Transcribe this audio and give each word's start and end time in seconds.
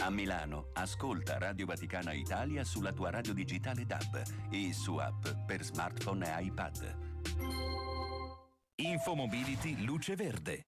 A 0.00 0.10
Milano, 0.10 0.70
ascolta 0.74 1.38
Radio 1.38 1.66
Vaticana 1.66 2.12
Italia 2.12 2.62
sulla 2.62 2.92
tua 2.92 3.10
radio 3.10 3.34
digitale 3.34 3.84
DAB 3.84 4.22
e 4.48 4.72
su 4.72 4.94
app 4.94 5.26
per 5.44 5.64
smartphone 5.64 6.24
e 6.24 6.44
iPad. 6.44 6.96
Infomobility 8.76 9.84
Luce 9.84 10.14
Verde. 10.14 10.66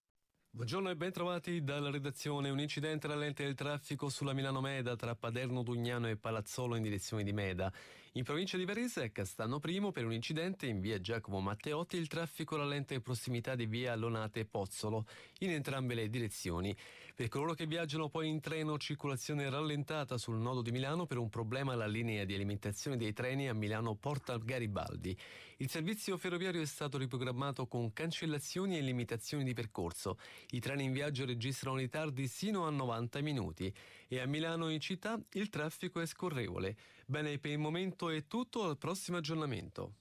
Buongiorno 0.50 0.90
e 0.90 0.96
ben 0.96 1.12
trovati 1.12 1.62
dalla 1.62 1.90
redazione. 1.90 2.50
Un 2.50 2.58
incidente 2.58 3.06
rallenta 3.06 3.44
il 3.44 3.54
traffico 3.54 4.08
sulla 4.08 4.32
Milano 4.32 4.60
Meda 4.60 4.96
tra 4.96 5.14
Paderno 5.14 5.62
Dugnano 5.62 6.08
e 6.08 6.16
Palazzolo 6.16 6.74
in 6.74 6.82
direzione 6.82 7.22
di 7.22 7.32
Meda. 7.32 7.72
In 8.14 8.24
provincia 8.24 8.56
di 8.56 8.64
Varese, 8.64 9.04
a 9.04 9.10
Castano 9.10 9.60
Primo, 9.60 9.92
per 9.92 10.04
un 10.04 10.12
incidente 10.12 10.66
in 10.66 10.80
via 10.80 11.00
Giacomo 11.00 11.38
Matteotti, 11.38 11.96
il 11.96 12.08
traffico 12.08 12.56
rallenta 12.56 12.92
in 12.92 13.02
prossimità 13.02 13.54
di 13.54 13.66
via 13.66 13.94
Lonate 13.94 14.44
Pozzolo, 14.46 15.06
in 15.38 15.52
entrambe 15.52 15.94
le 15.94 16.10
direzioni. 16.10 16.76
Per 17.14 17.28
coloro 17.28 17.54
che 17.54 17.66
viaggiano 17.66 18.08
poi 18.08 18.28
in 18.28 18.40
treno, 18.40 18.78
circolazione 18.78 19.48
rallentata 19.48 20.18
sul 20.18 20.38
nodo 20.38 20.60
di 20.60 20.72
Milano 20.72 21.06
per 21.06 21.18
un 21.18 21.28
problema 21.28 21.74
alla 21.74 21.86
linea 21.86 22.24
di 22.24 22.34
alimentazione 22.34 22.96
dei 22.96 23.12
treni 23.12 23.48
a 23.48 23.54
Milano 23.54 23.94
Porta 23.94 24.36
Garibaldi. 24.38 25.16
Il 25.58 25.68
servizio 25.68 26.16
ferroviario 26.16 26.62
è 26.62 26.66
stato 26.66 26.98
riprogrammato 26.98 27.68
con 27.68 27.92
cancellazioni 27.92 28.76
e 28.76 28.80
limitazioni 28.80 29.44
di 29.44 29.52
percorso. 29.52 30.18
I 30.50 30.58
treni 30.58 30.84
in 30.84 30.92
viaggio 30.92 31.26
registrano 31.26 31.76
ritardi 31.76 32.26
sino 32.26 32.66
a 32.66 32.70
90 32.70 33.20
minuti 33.20 33.72
e 34.08 34.18
a 34.18 34.26
Milano 34.26 34.70
in 34.70 34.80
città 34.80 35.20
il 35.34 35.50
traffico 35.50 36.00
è 36.00 36.06
scorrevole. 36.06 36.76
Bene, 37.10 37.40
per 37.40 37.50
il 37.50 37.58
momento 37.58 38.08
è 38.08 38.28
tutto, 38.28 38.62
al 38.62 38.78
prossimo 38.78 39.16
aggiornamento. 39.16 39.94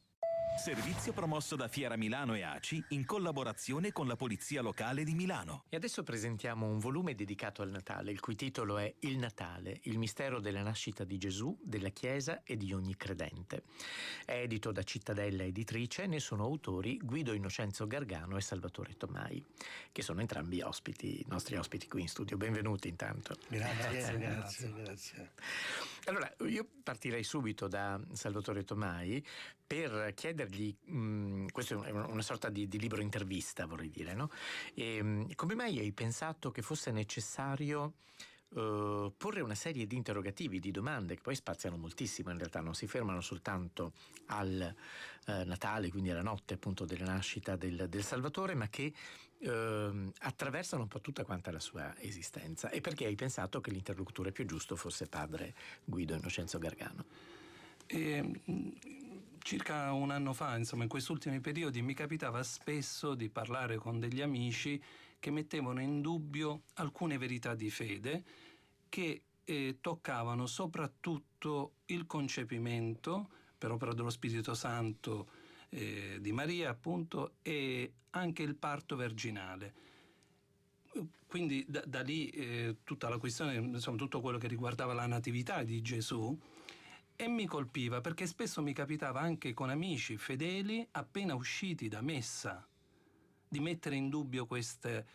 Servizio 0.60 1.14
promosso 1.14 1.56
da 1.56 1.68
Fiera 1.68 1.96
Milano 1.96 2.36
e 2.36 2.44
ACI 2.44 2.84
in 2.90 3.06
collaborazione 3.06 3.92
con 3.92 4.08
la 4.08 4.16
Polizia 4.16 4.62
Locale 4.62 5.04
di 5.04 5.16
Milano. 5.16 5.64
E 5.70 5.78
adesso 5.78 6.04
presentiamo 6.04 6.68
un 6.68 6.78
volume 6.80 7.16
dedicato 7.16 7.62
al 7.62 7.70
Natale, 7.70 8.12
il 8.12 8.20
cui 8.20 8.36
titolo 8.36 8.78
è 8.78 8.94
Il 9.00 9.18
Natale, 9.18 9.80
il 9.84 9.98
mistero 9.98 10.40
della 10.40 10.62
nascita 10.62 11.04
di 11.04 11.18
Gesù, 11.18 11.58
della 11.64 11.90
Chiesa 11.90 12.44
e 12.44 12.58
di 12.58 12.74
ogni 12.74 12.96
credente. 12.96 13.64
È 14.26 14.34
edito 14.34 14.72
da 14.72 14.84
Cittadella 14.84 15.44
Editrice 15.44 16.04
e 16.04 16.08
ne 16.08 16.20
sono 16.20 16.44
autori 16.44 17.00
Guido 17.02 17.34
Innocenzo 17.34 17.88
Gargano 17.88 18.38
e 18.38 18.42
Salvatore 18.42 18.98
Tomai, 18.98 19.44
che 19.92 20.02
sono 20.04 20.20
entrambi 20.20 20.62
ospiti, 20.62 21.26
nostri 21.28 21.56
ospiti 21.56 21.88
qui 21.88 22.02
in 22.02 22.10
studio. 22.10 22.38
Benvenuti 22.38 22.88
intanto. 22.90 23.36
Grazie, 23.48 24.18
grazie, 24.18 24.18
grazie. 24.18 24.74
grazie. 24.74 25.32
Allora, 26.10 26.34
io 26.48 26.68
partirei 26.82 27.24
subito 27.24 27.68
da 27.68 28.02
Salvatore 28.14 28.64
Tomai 28.64 29.24
per 29.66 30.12
chiedergli, 30.16 30.76
mh, 30.86 30.98
mm, 30.98 31.48
questo 31.52 31.84
è 31.84 31.92
una 31.92 32.24
sorta 32.24 32.50
di, 32.50 32.68
di, 32.68 32.80
libro 32.80 33.00
intervista 33.00 33.68
vorrei 33.68 33.92
dire, 33.92 34.16
no? 34.16 34.32
e, 34.74 35.04
mm, 35.04 35.30
come 35.36 35.54
mai 35.54 35.78
hai 35.78 35.92
pensato 35.92 36.50
che 36.52 36.62
fosse 36.62 36.92
necessario 36.92 37.94
Uh, 38.52 39.14
porre 39.16 39.42
una 39.42 39.54
serie 39.54 39.86
di 39.86 39.96
interrogativi, 39.96 40.60
di 40.60 40.72
domande 40.72 41.14
che 41.14 41.22
poi 41.22 41.36
spaziano 41.36 41.78
moltissimo 41.78 42.32
in 42.32 42.38
realtà, 42.40 42.62
non 42.62 42.74
si 42.74 42.88
fermano 42.88 43.22
soltanto 43.22 43.94
al 44.30 44.74
uh, 45.28 45.32
Natale, 45.46 45.92
quindi 45.92 46.10
alla 46.10 46.24
notte 46.24 46.56
appunto 46.56 46.84
della 46.84 47.06
nascita 47.06 47.56
del, 47.56 47.86
del 47.88 48.04
Salvatore, 48.04 48.56
ma 48.56 48.68
che 48.68 48.92
uh, 49.40 50.12
attraversano 50.20 50.84
un 50.84 50.88
po' 50.88 51.02
tutta 51.02 51.24
quanta 51.24 51.52
la 51.52 51.60
sua 51.60 52.00
esistenza. 52.00 52.70
E 52.70 52.82
perché 52.82 53.06
hai 53.06 53.16
pensato 53.16 53.62
che 53.62 53.72
l'interlocutore 53.72 54.32
più 54.32 54.46
giusto 54.46 54.76
fosse 54.76 55.08
padre 55.08 55.54
Guido 55.84 56.16
Innocenzo 56.16 56.58
Gargano? 56.58 57.06
E, 57.86 58.42
circa 59.40 59.92
un 59.94 60.12
anno 60.12 60.34
fa, 60.34 60.58
insomma, 60.58 60.84
in 60.84 60.90
questi 60.90 61.12
ultimi 61.12 61.40
periodi 61.40 61.82
mi 61.82 61.94
capitava 61.94 62.44
spesso 62.44 63.16
di 63.16 63.30
parlare 63.30 63.78
con 63.78 64.00
degli 64.00 64.22
amici 64.22 64.82
che 65.20 65.32
mettevano 65.32 65.82
in 65.82 66.02
dubbio 66.02 66.64
alcune 66.76 67.18
verità 67.18 67.56
di 67.56 67.70
fede 67.70 68.24
che 68.88 69.24
eh, 69.44 69.78
toccavano 69.82 70.46
soprattutto 70.46 71.74
il 71.86 72.06
concepimento 72.06 73.30
per 73.58 73.72
opera 73.72 73.94
dello 73.94 74.10
Spirito 74.10 74.54
Santo 74.54 75.28
eh, 75.70 76.18
di 76.20 76.32
Maria, 76.32 76.70
appunto, 76.70 77.36
e 77.42 77.94
anche 78.12 78.44
il 78.44 78.56
parto 78.56 78.96
virginale. 78.96 79.74
Quindi 81.28 81.64
da, 81.68 81.84
da 81.86 82.02
lì 82.02 82.30
eh, 82.30 82.78
tutta 82.84 83.08
la 83.10 83.18
questione, 83.18 83.56
insomma, 83.56 83.98
tutto 83.98 84.22
quello 84.22 84.38
che 84.38 84.48
riguardava 84.48 84.94
la 84.94 85.06
natività 85.06 85.64
di 85.64 85.82
Gesù 85.82 86.38
e 87.16 87.28
mi 87.28 87.46
colpiva 87.46 88.00
perché 88.00 88.26
spesso 88.26 88.62
mi 88.62 88.72
capitava 88.74 89.20
anche 89.20 89.54
con 89.54 89.70
amici 89.70 90.16
fedeli 90.16 90.88
appena 90.92 91.36
usciti 91.36 91.90
da 91.90 92.00
messa 92.00 92.66
di 93.46 93.60
mettere 93.60 93.96
in 93.96 94.08
dubbio 94.08 94.46
queste, 94.46 95.06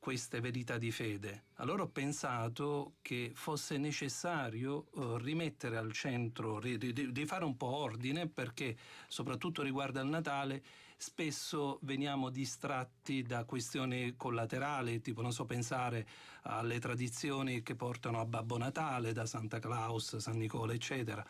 queste 0.00 0.40
verità 0.40 0.78
di 0.78 0.90
fede. 0.90 1.44
Allora 1.56 1.82
ho 1.82 1.88
pensato 1.88 2.94
che 3.02 3.32
fosse 3.34 3.76
necessario 3.76 4.88
uh, 4.94 5.16
rimettere 5.16 5.76
al 5.76 5.92
centro, 5.92 6.58
di 6.58 7.24
fare 7.26 7.44
un 7.44 7.56
po' 7.56 7.76
ordine 7.76 8.26
perché 8.26 8.76
soprattutto 9.06 9.62
riguardo 9.62 10.00
al 10.00 10.08
Natale 10.08 10.62
spesso 10.96 11.78
veniamo 11.82 12.28
distratti 12.28 13.22
da 13.22 13.44
questioni 13.44 14.16
collaterali, 14.16 15.00
tipo 15.00 15.22
non 15.22 15.32
so 15.32 15.44
pensare 15.46 16.06
alle 16.42 16.78
tradizioni 16.78 17.62
che 17.62 17.74
portano 17.74 18.20
a 18.20 18.26
Babbo 18.26 18.58
Natale, 18.58 19.12
da 19.12 19.26
Santa 19.26 19.58
Claus, 19.60 20.16
San 20.16 20.36
Nicola, 20.36 20.72
eccetera. 20.72 21.24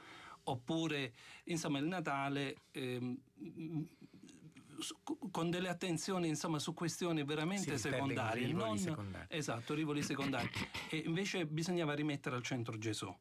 Oppure, 0.44 1.12
insomma, 1.44 1.78
il 1.78 1.84
Natale 1.84 2.62
ehm, 2.72 3.16
con 5.30 5.50
delle 5.50 5.68
attenzioni 5.68 6.28
insomma, 6.28 6.58
su 6.58 6.74
questioni 6.74 7.24
veramente 7.24 7.76
sì, 7.76 7.90
secondarie. 7.90 8.46
Rivoli 8.46 8.64
non, 8.64 8.78
secondari. 8.78 9.26
Esatto, 9.28 9.74
rivoli 9.74 10.02
secondari. 10.02 10.50
e 10.90 11.02
invece 11.06 11.46
bisognava 11.46 11.94
rimettere 11.94 12.36
al 12.36 12.42
centro 12.42 12.78
Gesù. 12.78 13.14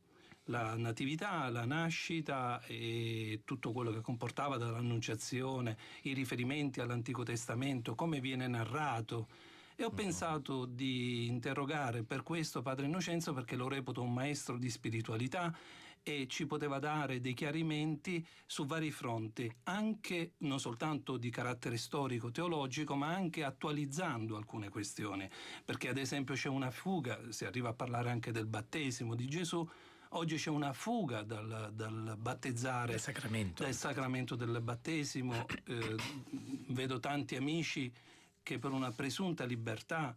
La 0.45 0.75
natività, 0.75 1.47
la 1.49 1.65
nascita 1.65 2.61
e 2.65 3.41
tutto 3.45 3.71
quello 3.71 3.91
che 3.91 4.01
comportava 4.01 4.57
dall'annunciazione, 4.57 5.77
i 6.03 6.13
riferimenti 6.13 6.79
all'Antico 6.79 7.21
Testamento, 7.21 7.93
come 7.93 8.19
viene 8.19 8.47
narrato, 8.47 9.27
e 9.75 9.85
ho 9.85 9.91
pensato 9.91 10.65
di 10.65 11.27
interrogare 11.27 12.03
per 12.03 12.21
questo 12.23 12.61
Padre 12.61 12.87
Innocenzo 12.87 13.31
perché 13.31 13.55
lo 13.55 13.69
reputo 13.69 14.01
un 14.01 14.11
maestro 14.11 14.57
di 14.57 14.69
spiritualità 14.69 15.55
e 16.03 16.27
ci 16.27 16.45
poteva 16.45 16.79
dare 16.79 17.19
dei 17.21 17.33
chiarimenti 17.33 18.25
su 18.45 18.65
vari 18.65 18.91
fronti, 18.91 19.51
anche 19.63 20.33
non 20.39 20.59
soltanto 20.59 21.17
di 21.17 21.29
carattere 21.29 21.77
storico-teologico, 21.77 22.95
ma 22.95 23.07
anche 23.07 23.43
attualizzando 23.43 24.35
alcune 24.35 24.69
questioni. 24.69 25.29
Perché 25.63 25.89
ad 25.89 25.97
esempio 25.97 26.35
c'è 26.35 26.49
una 26.49 26.71
fuga, 26.71 27.19
si 27.29 27.45
arriva 27.45 27.69
a 27.69 27.73
parlare 27.73 28.09
anche 28.09 28.31
del 28.31 28.45
battesimo 28.45 29.15
di 29.15 29.27
Gesù, 29.27 29.67
Oggi 30.13 30.37
c'è 30.37 30.49
una 30.49 30.73
fuga 30.73 31.21
dal, 31.21 31.69
dal 31.71 32.15
battezzare, 32.17 32.93
del 32.93 32.99
sacramento. 32.99 33.61
Dal 33.61 33.73
sacramento 33.75 34.35
del 34.35 34.59
battesimo. 34.61 35.45
Eh, 35.69 35.95
vedo 36.69 36.99
tanti 36.99 37.35
amici 37.35 37.93
che 38.41 38.57
per 38.57 38.71
una 38.71 38.91
presunta 38.91 39.45
libertà 39.45 40.15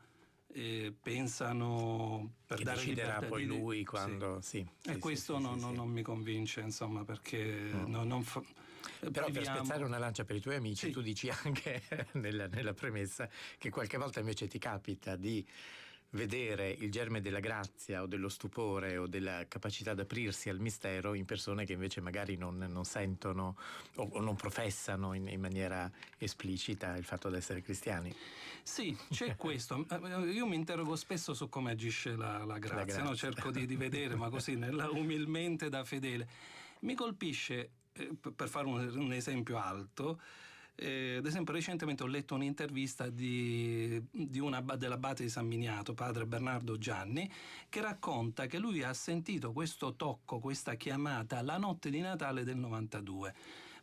eh, 0.52 0.94
pensano 1.00 2.34
per 2.46 2.58
che 2.58 2.64
dare 2.64 2.76
deciderà 2.76 3.06
libertà 3.06 3.26
poi 3.26 3.46
di... 3.46 3.48
lui 3.48 3.84
quando 3.84 4.40
sì, 4.40 4.58
sì 4.82 4.90
e 4.90 4.94
sì, 4.94 4.98
questo 4.98 5.38
non, 5.38 5.58
non, 5.58 5.88
mi 5.88 6.02
convince 6.02 6.60
insomma 6.60 7.04
perché 7.04 7.70
no. 7.72 7.86
no, 7.86 8.04
non 8.04 8.22
fa... 8.22 8.42
però 9.10 9.30
per 9.30 9.44
spezzare 9.44 9.84
una 9.84 9.98
lancia 9.98 10.24
per 10.24 10.36
i 10.36 10.40
tuoi 10.40 10.56
amici 10.56 10.90
tu 10.90 11.00
dici 11.00 11.28
anche 11.30 11.82
nella, 12.12 12.46
nella 12.46 12.74
premessa 12.74 13.28
che 13.58 13.70
qualche 13.70 13.96
volta 13.96 14.20
invece 14.20 14.46
ti 14.46 14.58
capita 14.58 15.16
di 15.16 15.44
vedere 16.12 16.70
il 16.70 16.90
germe 16.90 17.20
della 17.20 17.40
grazia 17.40 18.02
o 18.02 18.06
dello 18.06 18.28
stupore 18.28 18.96
o 18.96 19.06
della 19.06 19.46
capacità 19.48 19.94
di 19.94 20.02
aprirsi 20.02 20.48
al 20.48 20.58
mistero 20.58 21.14
in 21.14 21.24
persone 21.24 21.64
che 21.64 21.72
invece 21.72 22.00
magari 22.00 22.36
non, 22.36 22.58
non 22.58 22.84
sentono 22.84 23.56
o, 23.96 24.08
o, 24.12 24.20
non 24.20 24.34
professano 24.34 25.14
in, 25.14 25.28
in, 25.28 25.40
maniera 25.40 25.90
esplicita 26.18 26.96
il 26.96 27.04
fatto 27.04 27.30
di 27.30 27.36
essere 27.36 27.62
cristiani. 27.62 28.14
Sì, 28.62 28.96
c'è 29.10 29.36
questo. 29.36 29.86
Io 30.30 30.46
mi 30.46 30.56
interrogo 30.56 30.96
spesso 30.96 31.32
su 31.32 31.48
come 31.48 31.70
agisce 31.70 32.14
la, 32.14 32.44
la 32.44 32.58
grazia, 32.58 32.76
la 32.76 32.84
grazia. 32.84 33.02
No? 33.04 33.16
cerco 33.16 33.50
di, 33.50 33.66
di, 33.66 33.76
vedere, 33.76 34.14
ma 34.14 34.28
così 34.28 34.54
nella, 34.54 34.90
umilmente 34.90 35.68
da 35.68 35.82
fedele. 35.84 36.28
Mi 36.80 36.94
colpisce, 36.94 37.70
eh, 37.92 38.10
per 38.34 38.48
fare 38.48 38.66
un, 38.66 38.86
un 38.96 39.12
esempio 39.12 39.58
alto, 39.58 40.20
eh, 40.74 41.16
ad 41.16 41.26
esempio, 41.26 41.52
recentemente 41.52 42.02
ho 42.02 42.06
letto 42.06 42.34
un'intervista 42.34 43.08
di, 43.08 44.02
di 44.10 44.38
una, 44.38 44.60
dell'abate 44.60 45.22
di 45.22 45.28
San 45.28 45.46
Miniato, 45.46 45.94
padre 45.94 46.26
Bernardo 46.26 46.78
Gianni, 46.78 47.30
che 47.68 47.80
racconta 47.80 48.46
che 48.46 48.58
lui 48.58 48.82
ha 48.82 48.94
sentito 48.94 49.52
questo 49.52 49.94
tocco, 49.94 50.38
questa 50.38 50.74
chiamata 50.74 51.42
la 51.42 51.58
notte 51.58 51.90
di 51.90 52.00
Natale 52.00 52.44
del 52.44 52.56
92. 52.56 53.34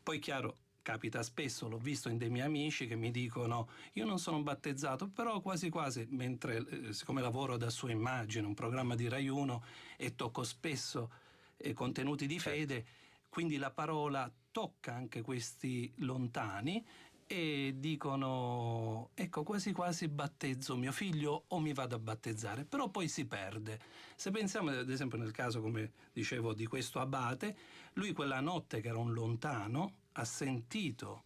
Poi, 0.01 0.19
chiaro, 0.19 0.57
capita 0.81 1.21
spesso, 1.21 1.69
l'ho 1.69 1.77
visto 1.77 2.09
in 2.09 2.17
dei 2.17 2.29
miei 2.29 2.45
amici 2.45 2.87
che 2.87 2.95
mi 2.95 3.11
dicono 3.11 3.69
io 3.93 4.05
non 4.05 4.17
sono 4.17 4.41
battezzato, 4.41 5.07
però 5.07 5.39
quasi 5.41 5.69
quasi, 5.69 6.07
mentre 6.09 6.65
eh, 6.67 6.93
siccome 6.93 7.21
lavoro 7.21 7.57
da 7.57 7.69
sua 7.69 7.91
immagine, 7.91 8.47
un 8.47 8.55
programma 8.55 8.95
di 8.95 9.07
Rai 9.07 9.27
1 9.27 9.63
e 9.97 10.15
tocco 10.15 10.43
spesso 10.43 11.11
eh, 11.57 11.73
contenuti 11.73 12.25
di 12.25 12.39
certo. 12.39 12.57
fede, 12.57 12.85
quindi 13.29 13.57
la 13.57 13.69
parola 13.69 14.31
tocca 14.59 14.93
anche 14.93 15.21
questi 15.21 15.89
lontani 15.99 16.85
e 17.25 17.75
dicono 17.77 19.11
ecco 19.13 19.43
quasi 19.43 19.71
quasi 19.71 20.09
battezzo 20.09 20.75
mio 20.75 20.91
figlio 20.91 21.45
o 21.47 21.59
mi 21.59 21.71
vado 21.71 21.95
a 21.95 21.99
battezzare, 21.99 22.65
però 22.65 22.89
poi 22.89 23.07
si 23.07 23.25
perde. 23.25 23.79
Se 24.17 24.31
pensiamo 24.31 24.71
ad 24.71 24.89
esempio 24.89 25.17
nel 25.17 25.31
caso 25.31 25.61
come 25.61 25.93
dicevo 26.11 26.53
di 26.53 26.65
questo 26.65 26.99
abate, 26.99 27.55
lui 27.93 28.11
quella 28.11 28.41
notte 28.41 28.81
che 28.81 28.89
era 28.89 28.97
un 28.97 29.13
lontano 29.13 29.93
ha 30.11 30.25
sentito 30.25 31.23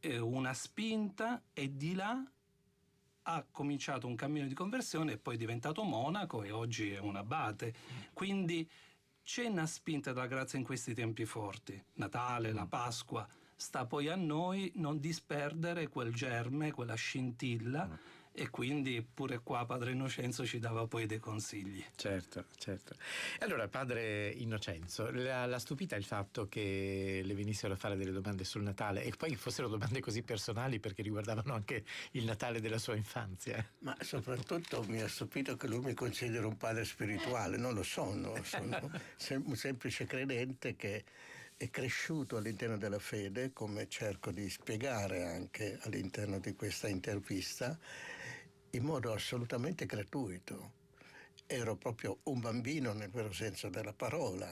eh, 0.00 0.18
una 0.18 0.52
spinta 0.52 1.40
e 1.52 1.76
di 1.76 1.94
là 1.94 2.20
ha 3.22 3.46
cominciato 3.48 4.08
un 4.08 4.16
cammino 4.16 4.48
di 4.48 4.54
conversione 4.54 5.12
e 5.12 5.18
poi 5.18 5.36
è 5.36 5.38
diventato 5.38 5.84
monaco 5.84 6.42
e 6.42 6.50
oggi 6.50 6.90
è 6.90 6.98
un 6.98 7.14
abate. 7.14 7.72
Quindi 8.14 8.68
c'è 9.28 9.44
una 9.44 9.66
spinta 9.66 10.14
della 10.14 10.26
grazia 10.26 10.58
in 10.58 10.64
questi 10.64 10.94
tempi 10.94 11.26
forti, 11.26 11.78
Natale, 11.96 12.50
la 12.54 12.64
Pasqua, 12.64 13.28
sta 13.54 13.84
poi 13.84 14.08
a 14.08 14.16
noi 14.16 14.72
non 14.76 15.00
disperdere 15.00 15.88
quel 15.88 16.14
germe, 16.14 16.72
quella 16.72 16.94
scintilla. 16.94 17.86
E 18.40 18.50
quindi 18.50 19.02
pure 19.02 19.40
qua 19.40 19.66
padre 19.66 19.90
Innocenzo 19.90 20.46
ci 20.46 20.60
dava 20.60 20.86
poi 20.86 21.06
dei 21.06 21.18
consigli. 21.18 21.84
Certo, 21.96 22.44
certo. 22.56 22.94
Allora, 23.40 23.66
padre 23.66 24.28
Innocenzo, 24.28 25.10
l'ha 25.10 25.58
stupita 25.58 25.96
il 25.96 26.04
fatto 26.04 26.46
che 26.48 27.20
le 27.24 27.34
venissero 27.34 27.72
a 27.72 27.76
fare 27.76 27.96
delle 27.96 28.12
domande 28.12 28.44
sul 28.44 28.62
Natale 28.62 29.02
e 29.02 29.12
poi 29.16 29.34
fossero 29.34 29.66
domande 29.66 29.98
così 29.98 30.22
personali 30.22 30.78
perché 30.78 31.02
riguardavano 31.02 31.52
anche 31.52 31.84
il 32.12 32.24
Natale 32.24 32.60
della 32.60 32.78
sua 32.78 32.94
infanzia? 32.94 33.64
Ma 33.80 33.96
soprattutto 34.02 34.84
mi 34.86 35.00
ha 35.00 35.08
stupito 35.08 35.56
che 35.56 35.66
lui 35.66 35.80
mi 35.80 35.94
considera 35.94 36.46
un 36.46 36.56
padre 36.56 36.84
spirituale, 36.84 37.56
non 37.56 37.74
lo 37.74 37.82
sono, 37.82 38.40
sono 38.44 38.78
un 39.44 39.56
semplice 39.56 40.04
credente 40.06 40.76
che 40.76 41.04
è 41.56 41.70
cresciuto 41.70 42.36
all'interno 42.36 42.78
della 42.78 43.00
fede, 43.00 43.52
come 43.52 43.88
cerco 43.88 44.30
di 44.30 44.48
spiegare 44.48 45.24
anche 45.24 45.76
all'interno 45.82 46.38
di 46.38 46.54
questa 46.54 46.86
intervista, 46.86 47.76
in 48.70 48.84
modo 48.84 49.12
assolutamente 49.12 49.86
gratuito. 49.86 50.72
Ero 51.46 51.76
proprio 51.76 52.18
un 52.24 52.40
bambino 52.40 52.92
nel 52.92 53.10
vero 53.10 53.32
senso 53.32 53.68
della 53.68 53.92
parola. 53.92 54.48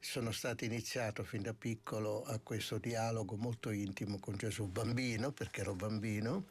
Sono 0.00 0.32
stato 0.32 0.64
iniziato 0.64 1.24
fin 1.24 1.42
da 1.42 1.52
piccolo 1.52 2.22
a 2.24 2.38
questo 2.38 2.78
dialogo 2.78 3.36
molto 3.36 3.70
intimo 3.70 4.18
con 4.18 4.36
Gesù 4.36 4.66
bambino, 4.68 5.32
perché 5.32 5.60
ero 5.60 5.74
bambino, 5.74 6.46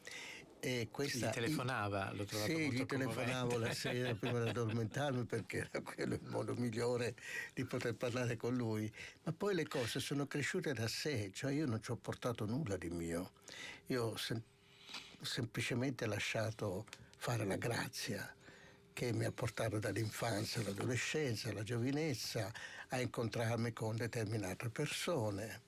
e 0.60 0.90
questa, 0.92 1.30
gli 1.30 1.34
telefonava, 1.34 2.12
lo 2.14 2.26
trovavo 2.26 2.50
Sì, 2.52 2.72
gli 2.72 2.86
telefonavo 2.86 3.58
la 3.58 3.74
sera 3.74 4.14
prima 4.16 4.44
di 4.44 4.50
addormentarmi 4.50 5.24
perché 5.26 5.70
era 5.72 5.82
quello 5.82 6.16
il 6.16 6.24
modo 6.24 6.56
migliore 6.56 7.16
di 7.54 7.64
poter 7.64 7.96
parlare 7.96 8.36
con 8.38 8.56
lui. 8.56 8.92
Ma 9.24 9.32
poi 9.32 9.56
le 9.56 9.68
cose 9.68 10.00
sono 10.00 10.28
cresciute 10.28 10.74
da 10.74 10.88
sé, 10.88 11.32
cioè 11.34 11.54
io 11.54 11.66
non 11.66 11.82
ci 11.82 11.92
ho 11.92 11.96
portato 11.96 12.46
nulla 12.46 12.76
di 12.76 12.90
mio. 12.90 13.32
Io 13.88 14.04
ho 14.04 14.18
sem- 14.18 14.42
semplicemente 15.22 16.06
lasciato 16.06 16.86
fare 17.18 17.46
la 17.46 17.58
grazia 17.58 18.34
che 18.94 19.14
mi 19.14 19.26
ha 19.26 19.32
portato 19.32 19.78
dall'infanzia 19.78 20.62
all'adolescenza, 20.62 21.50
alla 21.50 21.64
giovinezza, 21.64 22.52
a 22.90 23.00
incontrarmi 23.00 23.74
con 23.74 23.96
determinate 23.96 24.70
persone 24.70 25.66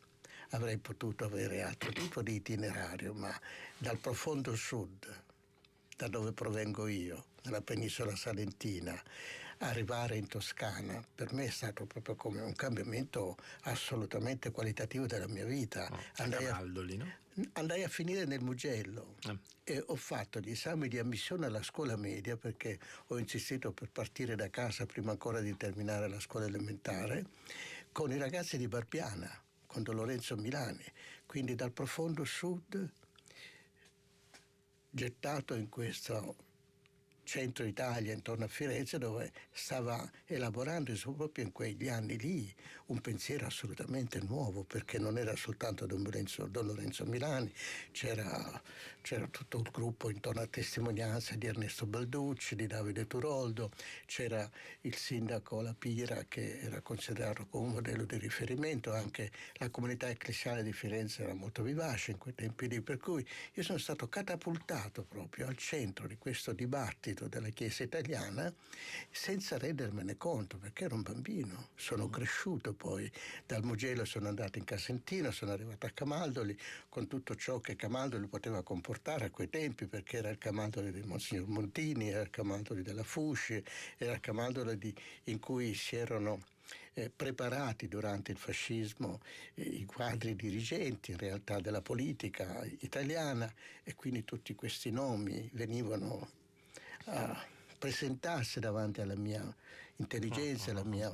avrei 0.51 0.78
potuto 0.78 1.25
avere 1.25 1.62
altro 1.62 1.92
tipo 1.92 2.22
di 2.22 2.36
itinerario, 2.36 3.13
ma 3.13 3.38
dal 3.78 3.98
profondo 3.98 4.56
sud, 4.56 5.24
da 5.96 6.07
dove 6.07 6.31
provengo 6.31 6.88
io, 6.88 7.25
nella 7.44 7.62
penisola 7.62 8.16
salentina, 8.16 9.00
arrivare 9.60 10.16
in 10.16 10.28
Toscana 10.28 11.04
per 11.13 11.34
me 11.34 11.45
è 11.45 11.50
stato 11.50 11.86
proprio 11.86 12.16
come 12.16 12.42
un 12.42 12.54
cambiamento 12.54 13.36
assolutamente 13.63 14.52
qualitativo 14.52 15.06
della 15.06 15.28
mia 15.28 15.45
vita. 15.45 15.90
Oh, 15.92 16.00
a, 16.16 16.25
no? 16.95 17.12
Andai, 17.54 17.84
a, 17.84 17.88
finire 17.88 18.26
nel 18.26 18.42
Mugello 18.42 19.16
eh. 19.28 19.38
e 19.64 19.84
ho 19.86 19.96
fatto 19.96 20.40
gli 20.40 20.52
esami 20.52 20.88
di 20.88 20.98
ammissione 20.98 21.46
alla 21.46 21.64
scuola 21.64 21.96
media 21.96 22.38
perché 22.38 22.80
ho 23.08 23.18
insistito 23.18 23.72
per 23.72 23.90
partire 23.92 24.36
da 24.36 24.50
casa 24.50 24.86
prima 24.86 25.12
ancora 25.12 25.42
di 25.42 25.56
terminare 25.58 26.08
la 26.08 26.20
scuola 26.20 26.46
elementare 26.46 27.26
con 27.92 28.12
i 28.12 28.18
ragazzi 28.18 28.58
di 28.58 28.68
Barbiana 28.68 29.44
con 29.66 29.84
Don 29.84 29.96
Lorenzo 29.96 30.36
Milani, 30.36 30.84
quindi 31.28 31.54
dal 31.54 31.72
profondo 31.72 32.26
sud 32.26 32.92
gettato 34.90 35.54
in 35.54 35.70
questo 35.70 36.36
centro 37.30 37.64
Italia, 37.64 38.12
intorno 38.12 38.46
a 38.46 38.48
Firenze, 38.48 38.98
dove 38.98 39.31
stava 39.52 40.10
elaborando 40.26 40.92
proprio 41.16 41.46
in 41.46 41.52
quegli 41.52 41.88
anni 41.88 42.18
lì 42.18 42.52
un 42.88 43.02
pensiero 43.02 43.46
assolutamente 43.46 44.20
nuovo, 44.22 44.64
perché 44.64 44.98
non 44.98 45.16
era 45.16 45.36
soltanto 45.36 45.86
Don 45.86 46.02
Lorenzo, 46.02 46.48
Don 46.48 46.66
Lorenzo 46.66 47.06
Milani, 47.06 47.54
c'era, 47.92 48.60
c'era, 49.02 49.28
tutto 49.28 49.60
il 49.60 49.70
gruppo 49.72 50.10
intorno 50.10 50.42
a 50.42 50.48
testimonianza 50.48 51.36
di 51.36 51.46
Ernesto 51.46 51.86
Balducci, 51.86 52.56
di 52.56 52.66
Davide 52.66 53.06
Turoldo, 53.06 53.70
c'era 54.08 54.50
il 54.81 54.96
sindaco 54.96 55.62
La 55.62 55.76
Pira 55.78 56.26
che 56.28 56.62
era 56.62 56.81
considerato 56.81 57.46
come 57.46 57.68
un 57.68 57.74
modello 57.74 58.06
di 58.06 58.18
riferimento, 58.18 58.92
anche 58.92 59.31
la 59.58 59.70
comunità 59.70 60.10
ecclesiale 60.10 60.64
di 60.64 60.74
Firenze 60.74 61.22
era 61.22 61.36
molto 61.36 61.62
vivace 61.62 62.10
in 62.10 62.18
quei 62.18 62.34
tempi 62.34 62.68
lì, 62.68 62.81
per 62.81 62.98
cui 62.98 63.24
io 63.54 63.62
sono 63.62 63.78
stato 63.78 64.10
catapultato 64.10 65.04
proprio 65.04 65.46
al 65.46 65.58
centro 65.58 66.08
di 66.08 66.18
questo 66.18 66.54
dibattito 66.54 67.19
spirito 67.19 67.27
della 67.27 67.50
Chiesa 67.50 67.83
italiana 67.83 68.54
senza 69.12 69.57
rendermene 69.57 70.16
conto, 70.16 70.57
perché 70.57 70.86
ero 70.86 70.95
un 70.95 71.01
bambino. 71.01 71.69
Sono 71.75 72.07
mm. 72.07 72.12
cresciuto 72.12 72.74
poi, 72.74 73.12
dal 73.45 73.63
Mugello 73.63 74.06
sono 74.06 74.30
andato 74.30 74.57
in 74.57 74.63
Casentino, 74.63 75.31
sono 75.31 75.51
arrivato 75.51 75.86
a 75.86 75.89
Camaldoli, 75.89 76.57
con 76.88 77.07
tutto 77.07 77.36
ciò 77.36 77.60
che 77.60 77.75
Camaldoli 77.75 78.27
poteva 78.27 78.63
comportare 78.63 79.25
a 79.25 79.30
quei 79.30 79.50
tempi, 79.50 79.88
perché 79.88 80.18
era 80.18 80.30
il 80.30 80.38
Camaldoli 80.38 80.92
di 80.92 81.01
Monsignor 81.01 81.48
Montini, 81.48 82.10
era 82.10 82.21
il 82.21 82.30
Camaldoli 82.30 82.81
della 82.81 83.04
Fusci, 83.04 83.62
era 83.98 84.13
il 84.13 84.19
Camaldoli 84.21 84.77
di, 84.77 84.94
in 85.25 85.39
cui 85.39 85.74
si 85.74 85.95
erano... 85.95 86.45
Eh, 86.94 87.10
preparati 87.10 87.88
durante 87.88 88.31
il 88.31 88.38
fascismo 88.38 89.21
eh, 89.56 89.63
i 89.63 89.86
quadri 89.86 90.36
dirigenti 90.36 91.12
in 91.12 91.18
realtà 91.18 91.60
della 91.60 91.81
politica 91.81 92.63
italiana 92.81 93.51
e 93.83 93.95
quindi 93.95 94.24
tutti 94.24 94.54
questi 94.54 94.92
nomi 94.92 95.50
venivano 95.54 96.30
a 97.06 97.46
presentarsi 97.78 98.60
davanti 98.60 99.01
alla 99.01 99.16
mia 99.16 99.56
intelligenza, 99.97 100.71
alla 100.71 100.83
mia 100.83 101.12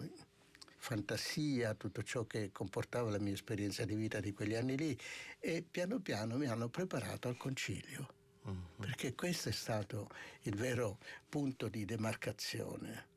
fantasia, 0.78 1.74
tutto 1.74 2.04
ciò 2.04 2.26
che 2.26 2.52
comportava 2.52 3.10
la 3.10 3.20
mia 3.20 3.34
esperienza 3.34 3.86
di 3.86 3.96
vita 3.96 4.20
di 4.20 4.34
quegli 4.34 4.54
anni 4.54 4.78
lì 4.78 4.98
e 5.40 5.64
piano 5.64 6.00
piano 6.00 6.38
mi 6.38 6.46
hanno 6.46 6.70
preparato 6.70 7.28
al 7.28 7.38
concilio, 7.38 8.14
mm-hmm. 8.48 8.60
perché 8.80 9.16
questo 9.16 9.50
è 9.50 9.52
stato 9.52 10.10
il 10.42 10.56
vero 10.56 11.00
punto 11.28 11.68
di 11.70 11.86
demarcazione. 11.86 13.14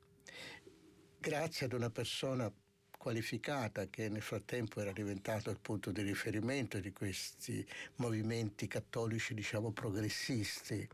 Grazie 1.19 1.67
ad 1.67 1.73
una 1.73 1.91
persona 1.91 2.51
qualificata 2.97 3.87
che 3.89 4.09
nel 4.09 4.23
frattempo 4.23 4.81
era 4.81 4.93
diventato 4.93 5.51
il 5.51 5.59
punto 5.61 5.93
di 5.93 6.03
riferimento 6.03 6.81
di 6.81 6.93
questi 6.93 7.67
movimenti 7.97 8.67
cattolici, 8.67 9.35
diciamo, 9.35 9.73
progressisti, 9.73 10.89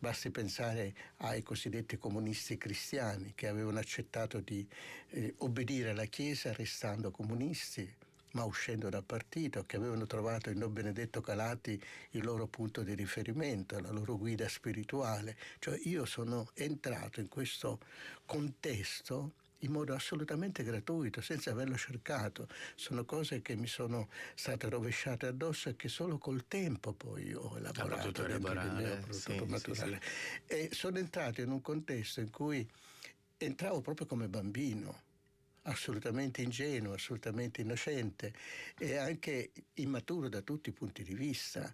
Basti 0.00 0.30
pensare 0.30 0.94
ai 1.18 1.42
cosiddetti 1.42 1.98
comunisti 1.98 2.56
cristiani 2.56 3.32
che 3.34 3.48
avevano 3.48 3.80
accettato 3.80 4.38
di 4.40 4.66
eh, 5.10 5.34
obbedire 5.38 5.90
alla 5.90 6.04
Chiesa 6.04 6.52
restando 6.52 7.10
comunisti 7.10 7.96
ma 8.32 8.44
uscendo 8.44 8.88
dal 8.88 9.04
partito, 9.04 9.64
che 9.64 9.76
avevano 9.76 10.06
trovato 10.06 10.50
in 10.50 10.58
Don 10.58 10.72
Benedetto 10.72 11.20
Calati 11.20 11.82
il 12.10 12.24
loro 12.24 12.46
punto 12.46 12.82
di 12.82 12.94
riferimento, 12.94 13.80
la 13.80 13.90
loro 13.90 14.16
guida 14.16 14.48
spirituale. 14.48 15.36
Cioè 15.58 15.80
io 15.84 16.04
sono 16.04 16.50
entrato 16.54 17.20
in 17.20 17.28
questo 17.28 17.80
contesto 18.26 19.32
in 19.60 19.72
modo 19.72 19.94
assolutamente 19.94 20.62
gratuito, 20.62 21.20
senza 21.20 21.50
averlo 21.50 21.76
cercato. 21.76 22.48
Sono 22.74 23.04
cose 23.04 23.42
che 23.42 23.56
mi 23.56 23.66
sono 23.66 24.08
state 24.34 24.68
rovesciate 24.68 25.26
addosso 25.26 25.68
e 25.68 25.76
che 25.76 25.88
solo 25.88 26.18
col 26.18 26.46
tempo 26.46 26.92
poi 26.92 27.32
ho 27.34 27.56
elaborato, 27.56 28.24
elaborare, 28.24 29.02
me, 29.06 29.12
sì, 29.12 29.44
sì, 29.56 29.74
sì. 29.74 29.98
E 30.46 30.68
sono 30.72 30.98
entrato 30.98 31.40
in 31.40 31.50
un 31.50 31.60
contesto 31.60 32.20
in 32.20 32.30
cui 32.30 32.68
entravo 33.38 33.80
proprio 33.80 34.06
come 34.06 34.28
bambino 34.28 35.06
assolutamente 35.62 36.40
ingenuo, 36.40 36.94
assolutamente 36.94 37.60
innocente 37.60 38.32
e 38.78 38.96
anche 38.96 39.52
immaturo 39.74 40.28
da 40.28 40.40
tutti 40.40 40.70
i 40.70 40.72
punti 40.72 41.02
di 41.02 41.14
vista. 41.14 41.72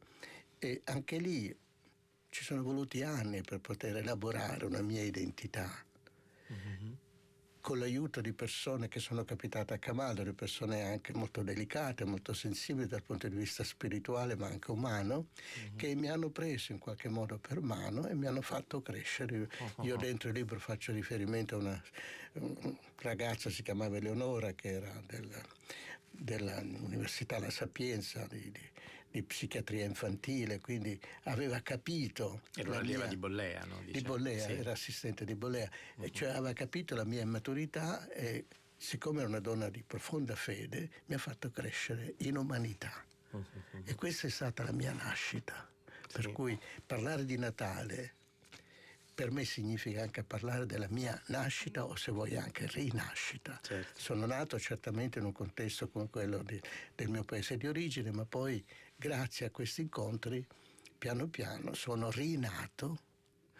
E 0.58 0.80
anche 0.84 1.18
lì 1.18 1.54
ci 2.30 2.42
sono 2.42 2.62
voluti 2.62 3.02
anni 3.02 3.42
per 3.42 3.60
poter 3.60 3.96
elaborare 3.96 4.64
una 4.64 4.80
mia 4.80 5.02
identità. 5.02 5.70
Mm-hmm 6.50 7.03
con 7.64 7.78
l'aiuto 7.78 8.20
di 8.20 8.34
persone 8.34 8.88
che 8.88 9.00
sono 9.00 9.24
capitate 9.24 9.72
a 9.72 9.78
Camaldoli, 9.78 10.34
persone 10.34 10.82
anche 10.82 11.14
molto 11.14 11.42
delicate, 11.42 12.04
molto 12.04 12.34
sensibili 12.34 12.86
dal 12.86 13.02
punto 13.02 13.26
di 13.26 13.34
vista 13.34 13.64
spirituale 13.64 14.36
ma 14.36 14.48
anche 14.48 14.70
umano, 14.70 15.14
uh-huh. 15.16 15.74
che 15.74 15.94
mi 15.94 16.10
hanno 16.10 16.28
preso 16.28 16.72
in 16.72 16.78
qualche 16.78 17.08
modo 17.08 17.38
per 17.38 17.62
mano 17.62 18.06
e 18.06 18.14
mi 18.14 18.26
hanno 18.26 18.42
fatto 18.42 18.82
crescere. 18.82 19.48
Uh-huh. 19.78 19.86
Io 19.86 19.96
dentro 19.96 20.28
il 20.28 20.34
libro 20.34 20.58
faccio 20.58 20.92
riferimento 20.92 21.54
a 21.54 21.58
una, 21.58 21.82
ragazza, 22.96 23.48
si 23.48 23.62
chiamava 23.62 23.96
Eleonora, 23.96 24.52
che 24.52 24.68
era 24.68 25.02
del, 25.06 25.26
dell'Università 26.10 27.38
La 27.38 27.48
Sapienza 27.48 28.26
di, 28.28 28.50
di 28.50 28.60
di 29.14 29.22
psichiatria 29.22 29.84
infantile, 29.84 30.58
quindi 30.58 31.00
aveva 31.24 31.60
capito... 31.60 32.40
Era 32.56 32.70
un'allieva 32.70 33.06
di 33.06 33.16
Bollea, 33.16 33.64
no? 33.64 33.80
Di 33.88 34.00
Bollea, 34.00 34.44
sì. 34.44 34.52
era 34.54 34.72
assistente 34.72 35.24
di 35.24 35.36
Bollea, 35.36 35.70
uh-huh. 35.98 36.08
cioè 36.08 36.30
aveva 36.30 36.52
capito 36.52 36.96
la 36.96 37.04
mia 37.04 37.22
immaturità 37.22 38.08
e 38.08 38.46
siccome 38.76 39.20
era 39.20 39.28
una 39.28 39.38
donna 39.38 39.68
di 39.68 39.84
profonda 39.86 40.34
fede, 40.34 40.90
mi 41.06 41.14
ha 41.14 41.18
fatto 41.18 41.52
crescere 41.52 42.14
in 42.18 42.36
umanità. 42.36 42.92
Uh-huh. 43.30 43.44
E 43.84 43.94
questa 43.94 44.26
è 44.26 44.30
stata 44.30 44.64
la 44.64 44.72
mia 44.72 44.90
nascita. 44.90 45.64
Per 46.12 46.32
cui 46.32 46.58
parlare 46.84 47.24
di 47.24 47.38
Natale 47.38 48.14
per 49.14 49.30
me 49.30 49.44
significa 49.44 50.02
anche 50.02 50.24
parlare 50.24 50.66
della 50.66 50.88
mia 50.90 51.18
nascita 51.26 51.84
o 51.84 51.94
se 51.94 52.10
vuoi 52.10 52.36
anche 52.36 52.66
rinascita. 52.66 53.60
Certo. 53.62 54.00
Sono 54.00 54.26
nato 54.26 54.58
certamente 54.58 55.20
in 55.20 55.24
un 55.24 55.32
contesto 55.32 55.88
come 55.88 56.08
quello 56.10 56.42
di, 56.42 56.60
del 56.96 57.08
mio 57.08 57.22
paese 57.22 57.56
di 57.56 57.68
origine, 57.68 58.10
ma 58.10 58.24
poi 58.24 58.62
grazie 59.04 59.44
a 59.44 59.50
questi 59.50 59.82
incontri 59.82 60.42
piano 60.96 61.28
piano 61.28 61.74
sono 61.74 62.10
rinato 62.10 63.00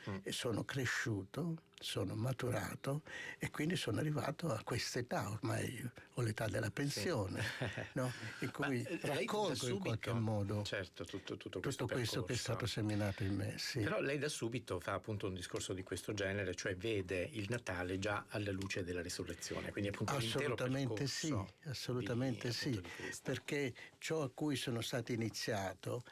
mm. 0.08 0.16
e 0.22 0.32
sono 0.32 0.64
cresciuto 0.64 1.56
sono 1.84 2.14
maturato 2.14 3.02
e 3.38 3.50
quindi 3.50 3.76
sono 3.76 4.00
arrivato 4.00 4.50
a 4.50 4.60
questa 4.64 4.98
età, 5.00 5.28
ormai 5.28 5.86
ho 6.14 6.22
l'età 6.22 6.46
della 6.46 6.70
pensione, 6.70 7.42
sì. 7.42 7.66
no? 7.94 8.10
in 8.40 8.50
cui 8.50 8.82
eh, 8.82 8.98
raccolgo 9.02 9.54
subito, 9.54 9.74
in 9.74 9.80
qualche 9.80 10.12
modo 10.12 10.62
certo, 10.62 11.04
tutto, 11.04 11.36
tutto, 11.36 11.60
questo, 11.60 11.84
tutto 11.84 11.94
questo 11.94 12.24
che 12.24 12.32
è 12.32 12.36
stato 12.36 12.66
seminato 12.66 13.22
in 13.22 13.34
me. 13.34 13.58
Sì. 13.58 13.80
Però 13.80 14.00
lei 14.00 14.18
da 14.18 14.30
subito 14.30 14.80
fa 14.80 14.94
appunto 14.94 15.26
un 15.26 15.34
discorso 15.34 15.74
di 15.74 15.82
questo 15.82 16.14
genere, 16.14 16.54
cioè 16.54 16.74
vede 16.74 17.28
il 17.32 17.46
Natale 17.50 17.98
già 17.98 18.24
alla 18.28 18.50
luce 18.50 18.82
della 18.82 19.02
risurrezione, 19.02 19.70
quindi 19.70 19.90
appunto 19.90 20.14
assolutamente 20.14 21.06
sì, 21.06 21.36
assolutamente 21.66 22.48
di, 22.48 22.54
sì, 22.54 22.82
perché 23.22 23.74
ciò 23.98 24.22
a 24.22 24.30
cui 24.30 24.56
sono 24.56 24.80
stato 24.80 25.12
iniziato 25.12 26.02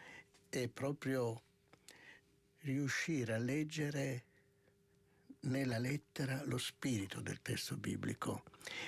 è 0.51 0.69
proprio 0.69 1.41
riuscire 2.63 3.35
a 3.35 3.39
leggere 3.39 4.25
nella 5.43 5.79
lettera 5.79 6.43
lo 6.45 6.59
spirito 6.59 7.21
del 7.21 7.41
testo 7.43 7.77
biblico 7.77 8.45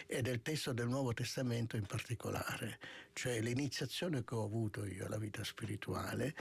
e 0.07 0.23
del 0.23 0.43
testo 0.43 0.73
del 0.73 0.87
Nuovo 0.87 1.13
Testamento 1.13 1.77
in 1.77 1.87
particolare, 1.87 2.79
cioè 3.13 3.41
l'iniziazione 3.41 4.23
che 4.23 4.35
ho 4.35 4.45
avuto 4.45 4.85
io 4.85 5.07
alla 5.07 5.19
vita 5.19 5.43
spirituale 5.43 6.35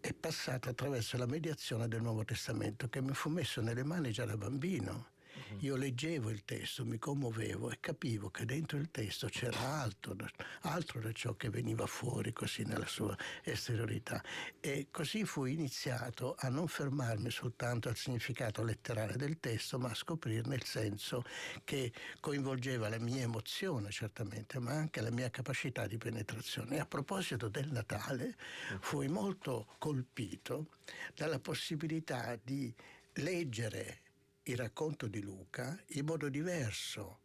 è 0.00 0.14
passata 0.14 0.70
attraverso 0.70 1.16
la 1.18 1.26
mediazione 1.26 1.88
del 1.88 2.00
Nuovo 2.00 2.24
Testamento 2.24 2.88
che 2.88 3.02
mi 3.02 3.12
fu 3.12 3.28
messo 3.28 3.60
nelle 3.60 3.84
mani 3.84 4.12
già 4.12 4.24
da 4.24 4.36
bambino. 4.36 5.14
Io 5.60 5.76
leggevo 5.76 6.30
il 6.30 6.44
testo, 6.44 6.84
mi 6.84 6.98
commuovevo 6.98 7.70
e 7.70 7.78
capivo 7.80 8.30
che 8.30 8.44
dentro 8.44 8.78
il 8.78 8.90
testo 8.90 9.28
c'era 9.28 9.80
altro, 9.80 10.16
altro 10.62 11.00
da 11.00 11.12
ciò 11.12 11.34
che 11.34 11.48
veniva 11.50 11.86
fuori 11.86 12.32
così 12.32 12.64
nella 12.64 12.86
sua 12.86 13.16
esteriorità. 13.42 14.22
E 14.60 14.88
così 14.90 15.24
fui 15.24 15.52
iniziato 15.52 16.34
a 16.38 16.48
non 16.48 16.68
fermarmi 16.68 17.30
soltanto 17.30 17.88
al 17.88 17.96
significato 17.96 18.62
letterale 18.62 19.16
del 19.16 19.40
testo, 19.40 19.78
ma 19.78 19.90
a 19.90 19.94
scoprirne 19.94 20.54
il 20.54 20.64
senso 20.64 21.24
che 21.64 21.92
coinvolgeva 22.20 22.88
la 22.88 22.98
mia 22.98 23.22
emozione 23.22 23.90
certamente, 23.90 24.58
ma 24.58 24.72
anche 24.72 25.00
la 25.00 25.10
mia 25.10 25.30
capacità 25.30 25.86
di 25.86 25.96
penetrazione. 25.96 26.76
E 26.76 26.80
a 26.80 26.86
proposito 26.86 27.48
del 27.48 27.70
Natale, 27.70 28.36
mm. 28.72 28.76
fui 28.80 29.08
molto 29.08 29.66
colpito 29.78 30.68
dalla 31.14 31.38
possibilità 31.38 32.38
di 32.42 32.72
leggere 33.14 34.00
il 34.48 34.56
racconto 34.56 35.08
di 35.08 35.20
Luca 35.22 35.76
in 35.90 36.04
modo 36.04 36.28
diverso 36.28 37.20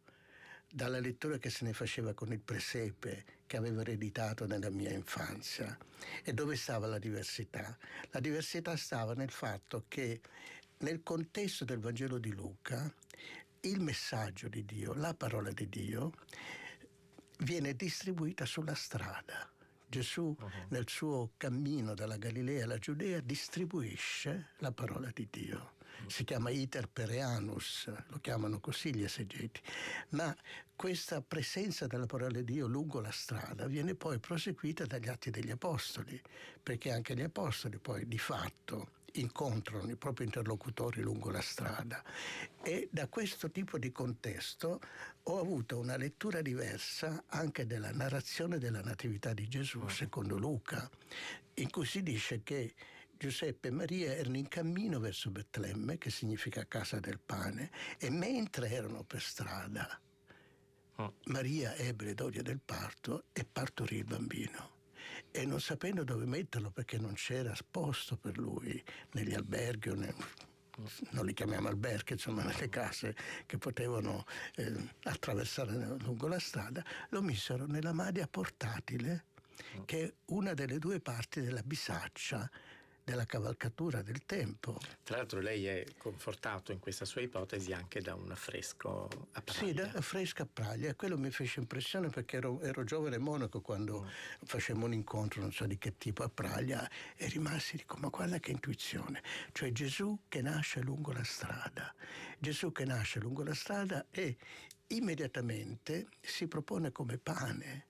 dalla 0.68 0.98
lettura 0.98 1.38
che 1.38 1.50
se 1.50 1.64
ne 1.64 1.72
faceva 1.72 2.14
con 2.14 2.32
il 2.32 2.40
presepe 2.40 3.24
che 3.46 3.56
avevo 3.56 3.82
ereditato 3.82 4.46
nella 4.46 4.70
mia 4.70 4.90
infanzia. 4.90 5.76
E 6.24 6.32
dove 6.32 6.56
stava 6.56 6.86
la 6.86 6.98
diversità? 6.98 7.76
La 8.10 8.20
diversità 8.20 8.76
stava 8.76 9.14
nel 9.14 9.30
fatto 9.30 9.84
che 9.86 10.20
nel 10.78 11.02
contesto 11.02 11.64
del 11.64 11.78
Vangelo 11.78 12.18
di 12.18 12.32
Luca 12.32 12.92
il 13.60 13.80
messaggio 13.80 14.48
di 14.48 14.64
Dio, 14.64 14.94
la 14.94 15.14
parola 15.14 15.52
di 15.52 15.68
Dio, 15.68 16.12
viene 17.40 17.76
distribuita 17.76 18.46
sulla 18.46 18.74
strada. 18.74 19.48
Gesù 19.86 20.34
uh-huh. 20.36 20.50
nel 20.70 20.88
suo 20.88 21.32
cammino 21.36 21.94
dalla 21.94 22.16
Galilea 22.16 22.64
alla 22.64 22.78
Giudea 22.78 23.20
distribuisce 23.20 24.52
la 24.56 24.72
parola 24.72 25.10
di 25.12 25.28
Dio 25.30 25.74
si 26.06 26.24
chiama 26.24 26.50
iter 26.50 26.88
pereanus, 26.88 27.90
lo 28.08 28.18
chiamano 28.20 28.60
così 28.60 28.94
gli 28.94 29.02
esegeti, 29.02 29.60
ma 30.10 30.34
questa 30.74 31.22
presenza 31.22 31.86
della 31.86 32.06
parola 32.06 32.40
di 32.40 32.44
Dio 32.44 32.66
lungo 32.66 33.00
la 33.00 33.12
strada 33.12 33.66
viene 33.66 33.94
poi 33.94 34.18
proseguita 34.18 34.84
dagli 34.84 35.08
atti 35.08 35.30
degli 35.30 35.50
apostoli, 35.50 36.20
perché 36.62 36.90
anche 36.90 37.14
gli 37.14 37.22
apostoli 37.22 37.78
poi 37.78 38.06
di 38.06 38.18
fatto 38.18 39.00
incontrano 39.12 39.90
i 39.90 39.96
propri 39.96 40.24
interlocutori 40.24 41.02
lungo 41.02 41.30
la 41.30 41.40
strada. 41.40 42.02
E 42.62 42.88
da 42.90 43.08
questo 43.08 43.50
tipo 43.50 43.78
di 43.78 43.92
contesto 43.92 44.80
ho 45.24 45.38
avuto 45.38 45.78
una 45.78 45.96
lettura 45.96 46.40
diversa 46.40 47.24
anche 47.28 47.66
della 47.66 47.92
narrazione 47.92 48.58
della 48.58 48.80
Natività 48.80 49.32
di 49.32 49.48
Gesù 49.48 49.86
secondo 49.88 50.38
Luca, 50.38 50.88
in 51.54 51.70
cui 51.70 51.84
si 51.84 52.02
dice 52.02 52.42
che 52.42 52.74
Giuseppe 53.22 53.68
e 53.68 53.70
Maria 53.70 54.16
erano 54.16 54.36
in 54.36 54.48
cammino 54.48 54.98
verso 54.98 55.30
Betlemme, 55.30 55.96
che 55.96 56.10
significa 56.10 56.66
casa 56.66 56.98
del 56.98 57.20
pane, 57.20 57.70
e 57.98 58.10
mentre 58.10 58.68
erano 58.68 59.04
per 59.04 59.22
strada, 59.22 60.00
oh. 60.96 61.14
Maria 61.26 61.76
ebbe 61.76 62.06
le 62.06 62.14
doglio 62.14 62.42
del 62.42 62.58
parto 62.58 63.26
e 63.32 63.44
partorì 63.44 63.98
il 63.98 64.04
bambino. 64.06 64.70
E 65.30 65.46
non 65.46 65.60
sapendo 65.60 66.02
dove 66.02 66.26
metterlo 66.26 66.72
perché 66.72 66.98
non 66.98 67.12
c'era 67.12 67.54
posto 67.70 68.16
per 68.16 68.38
lui 68.38 68.82
negli 69.12 69.34
alberghi 69.34 69.90
o 69.90 69.94
nel, 69.94 70.16
non 71.10 71.24
li 71.24 71.32
chiamiamo 71.32 71.68
alberghi, 71.68 72.14
insomma 72.14 72.42
nelle 72.42 72.68
case 72.70 73.14
che 73.46 73.56
potevano 73.56 74.24
eh, 74.56 74.88
attraversare 75.04 75.96
lungo 76.00 76.26
la 76.26 76.40
strada, 76.40 76.84
lo 77.10 77.22
misero 77.22 77.66
nella 77.66 77.92
madia 77.92 78.26
portatile 78.26 79.26
che 79.84 80.04
è 80.04 80.12
una 80.26 80.54
delle 80.54 80.78
due 80.78 80.98
parti 81.00 81.40
della 81.40 81.62
bisaccia 81.62 82.50
della 83.04 83.26
cavalcatura 83.26 84.02
del 84.02 84.24
tempo. 84.24 84.78
Tra 85.02 85.16
l'altro 85.16 85.40
lei 85.40 85.66
è 85.66 85.84
confortato 85.96 86.72
in 86.72 86.78
questa 86.78 87.04
sua 87.04 87.20
ipotesi 87.20 87.72
anche 87.72 88.00
da 88.00 88.14
un 88.14 88.30
affresco 88.30 89.08
a 89.32 89.42
Praglia. 89.42 89.66
Sì, 89.66 89.72
da 89.72 89.98
affresco 89.98 90.42
a 90.42 90.48
Praglia, 90.50 90.90
e 90.90 90.96
quello 90.96 91.18
mi 91.18 91.30
fece 91.30 91.60
impressione 91.60 92.08
perché 92.08 92.36
ero, 92.36 92.60
ero 92.60 92.84
giovane 92.84 93.18
monaco 93.18 93.60
quando 93.60 94.02
mm. 94.02 94.06
facemmo 94.44 94.86
un 94.86 94.92
incontro, 94.92 95.40
non 95.40 95.52
so 95.52 95.66
di 95.66 95.78
che 95.78 95.96
tipo, 95.98 96.22
a 96.22 96.28
Praglia 96.28 96.88
e 97.16 97.26
rimasi, 97.28 97.76
dico, 97.76 97.96
ma 97.96 98.08
guarda 98.08 98.38
che 98.38 98.50
intuizione, 98.50 99.22
cioè 99.52 99.72
Gesù 99.72 100.20
che 100.28 100.40
nasce 100.40 100.80
lungo 100.80 101.12
la 101.12 101.24
strada, 101.24 101.92
Gesù 102.38 102.72
che 102.72 102.84
nasce 102.84 103.18
lungo 103.18 103.42
la 103.42 103.54
strada 103.54 104.06
e 104.10 104.36
immediatamente 104.88 106.08
si 106.20 106.46
propone 106.46 106.92
come 106.92 107.18
pane 107.18 107.86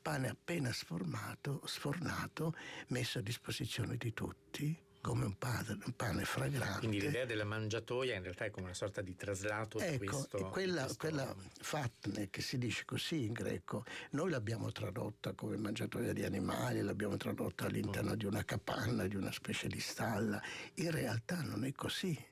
pane 0.00 0.28
appena 0.28 0.72
sformato, 0.72 1.62
sfornato, 1.66 2.54
messo 2.88 3.18
a 3.18 3.22
disposizione 3.22 3.96
di 3.96 4.12
tutti 4.12 4.88
come 5.00 5.24
un 5.24 5.36
pane, 5.38 5.78
un 5.84 5.92
pane, 5.96 6.24
fragrante. 6.24 6.78
Quindi 6.80 7.00
l'idea 7.00 7.24
della 7.24 7.44
mangiatoia 7.44 8.14
in 8.14 8.22
realtà 8.22 8.44
è 8.44 8.50
come 8.50 8.66
una 8.66 8.74
sorta 8.74 9.00
di 9.00 9.16
traslato 9.16 9.78
ecco, 9.78 9.98
di 9.98 10.06
questo. 10.06 10.48
Quella, 10.50 10.82
questo... 10.82 10.98
quella 10.98 11.36
fatne 11.60 12.28
che 12.28 12.42
si 12.42 12.58
dice 12.58 12.84
così 12.84 13.24
in 13.24 13.32
greco, 13.32 13.84
noi 14.10 14.30
l'abbiamo 14.30 14.70
tradotta 14.72 15.32
come 15.32 15.56
mangiatoia 15.56 16.12
di 16.12 16.24
animali, 16.24 16.82
l'abbiamo 16.82 17.16
tradotta 17.16 17.66
all'interno 17.66 18.12
mm. 18.12 18.16
di 18.16 18.26
una 18.26 18.44
capanna, 18.44 19.06
di 19.06 19.16
una 19.16 19.32
specie 19.32 19.68
di 19.68 19.80
stalla. 19.80 20.40
In 20.74 20.90
realtà 20.90 21.40
non 21.42 21.64
è 21.64 21.72
così. 21.72 22.28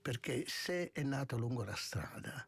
Perché 0.00 0.44
se 0.46 0.92
è 0.92 1.02
nato 1.02 1.38
lungo 1.38 1.64
la 1.64 1.74
strada, 1.74 2.46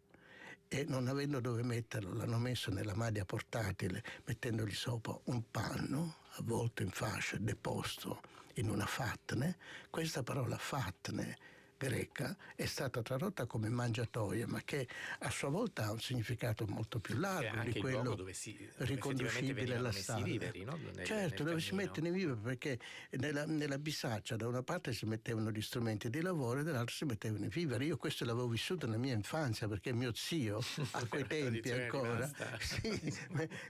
e 0.69 0.85
non 0.89 1.09
avendo 1.09 1.41
dove 1.41 1.63
metterlo 1.63 2.13
l'hanno 2.13 2.39
messo 2.39 2.71
nella 2.71 2.95
maglia 2.95 3.25
portatile 3.25 4.03
mettendogli 4.25 4.75
sopra 4.75 5.19
un 5.25 5.51
panno 5.51 6.17
avvolto 6.39 6.83
in 6.83 6.91
fascia 6.91 7.37
deposto 7.39 8.21
in 8.55 8.71
una 8.71 8.87
fatne. 8.87 9.57
Questa 9.91 10.23
parola 10.23 10.57
fatne 10.57 11.37
greca 11.79 12.37
è 12.55 12.67
stata 12.67 13.03
tradotta 13.03 13.47
come 13.47 13.69
mangiatoia, 13.69 14.47
ma 14.47 14.63
che 14.65 14.89
a 15.21 15.31
sua 15.31 15.49
volta 15.49 15.85
ha 15.85 15.93
un 15.93 16.01
significato 16.01 16.67
molto 16.67 16.99
più 16.99 17.19
largo 17.19 17.63
di 17.63 17.79
quello 17.79 18.15
dove 18.15 18.33
si, 18.33 18.57
riconducibile 18.77 19.77
alla. 19.77 19.95
Viveri, 20.23 20.65
no? 20.65 20.79
certo, 21.05 21.43
nel 21.43 21.53
dove 21.53 21.61
si 21.61 21.75
mettono 21.75 22.09
i 22.09 22.11
viveri, 22.11 22.39
perché 22.41 22.79
nella, 23.11 23.45
nella, 23.45 23.79
bisaccia 23.79 24.37
da 24.37 24.47
una 24.47 24.63
parte 24.63 24.93
si 24.93 25.05
mettevano 25.07 25.51
gli 25.51 25.61
strumenti 25.61 26.09
di 26.09 26.21
lavoro 26.21 26.61
e 26.61 26.63
dall'altra 26.63 26.95
si 26.95 27.05
mettevano 27.05 27.45
i 27.45 27.49
viveri. 27.49 27.87
Io 27.87 27.97
questo 27.97 28.25
l'avevo 28.25 28.49
vissuto 28.49 28.87
nella 28.87 28.99
mia 28.99 29.15
infanzia 29.15 29.69
perché 29.69 29.93
mio 29.93 30.13
zio 30.15 30.63
a 30.93 31.07
quei 31.07 31.27
tempi 31.27 31.71
ancora 31.73 32.31
sì, 32.61 33.15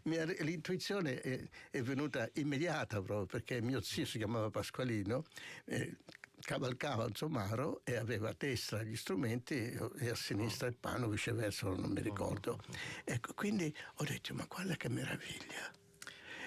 mia, 0.05 0.25
l'intuizione 0.25 1.21
è, 1.21 1.41
è, 1.71 1.83
venuta 1.83 2.29
immediata 2.35 3.01
proprio 3.01 3.27
perché 3.27 3.61
mio 3.61 3.81
zio 3.81 4.05
si 4.05 4.19
chiamava 4.19 4.51
Pasqualino. 4.51 5.25
Eh, 5.65 5.97
cavalcava 6.47 7.07
un 7.07 7.15
somaro 7.17 7.81
e 7.83 7.97
aveva 7.97 8.29
a 8.29 8.35
destra 8.39 8.81
gli 8.85 8.95
strumenti 8.95 9.77
e 9.99 10.09
a 10.09 10.15
sinistra 10.15 10.69
il 10.69 10.77
pano, 10.77 11.09
viceversa, 11.09 11.67
non 11.67 11.91
mi 11.91 12.01
ricordo. 12.01 12.61
Ecco, 13.03 13.35
quindi 13.35 13.75
ho 13.97 14.05
detto, 14.05 14.33
ma 14.33 14.45
guarda 14.45 14.77
che 14.77 14.89
meraviglia. 14.89 15.73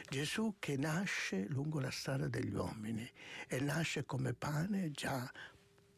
Gesù 0.08 0.56
che 0.58 0.78
nasce 0.78 1.48
lungo 1.50 1.82
la 1.82 1.92
strada 1.92 2.30
degli 2.30 2.54
uomini 2.54 3.08
e 3.46 3.60
nasce 3.60 4.06
come 4.06 4.34
pane 4.34 4.90
già 4.92 5.30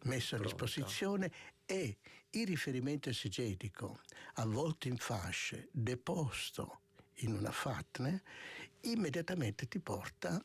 messo 0.05 0.35
a 0.35 0.39
disposizione 0.39 1.31
e 1.67 1.97
il 2.31 2.47
riferimento 2.47 3.07
esegetico, 3.09 3.99
avvolto 4.33 4.87
in 4.87 4.97
fasce, 4.97 5.69
deposto 5.71 6.79
in 7.17 7.33
una 7.33 7.51
fatne, 7.51 8.23
immediatamente 8.81 9.67
ti 9.67 9.79
porta 9.79 10.43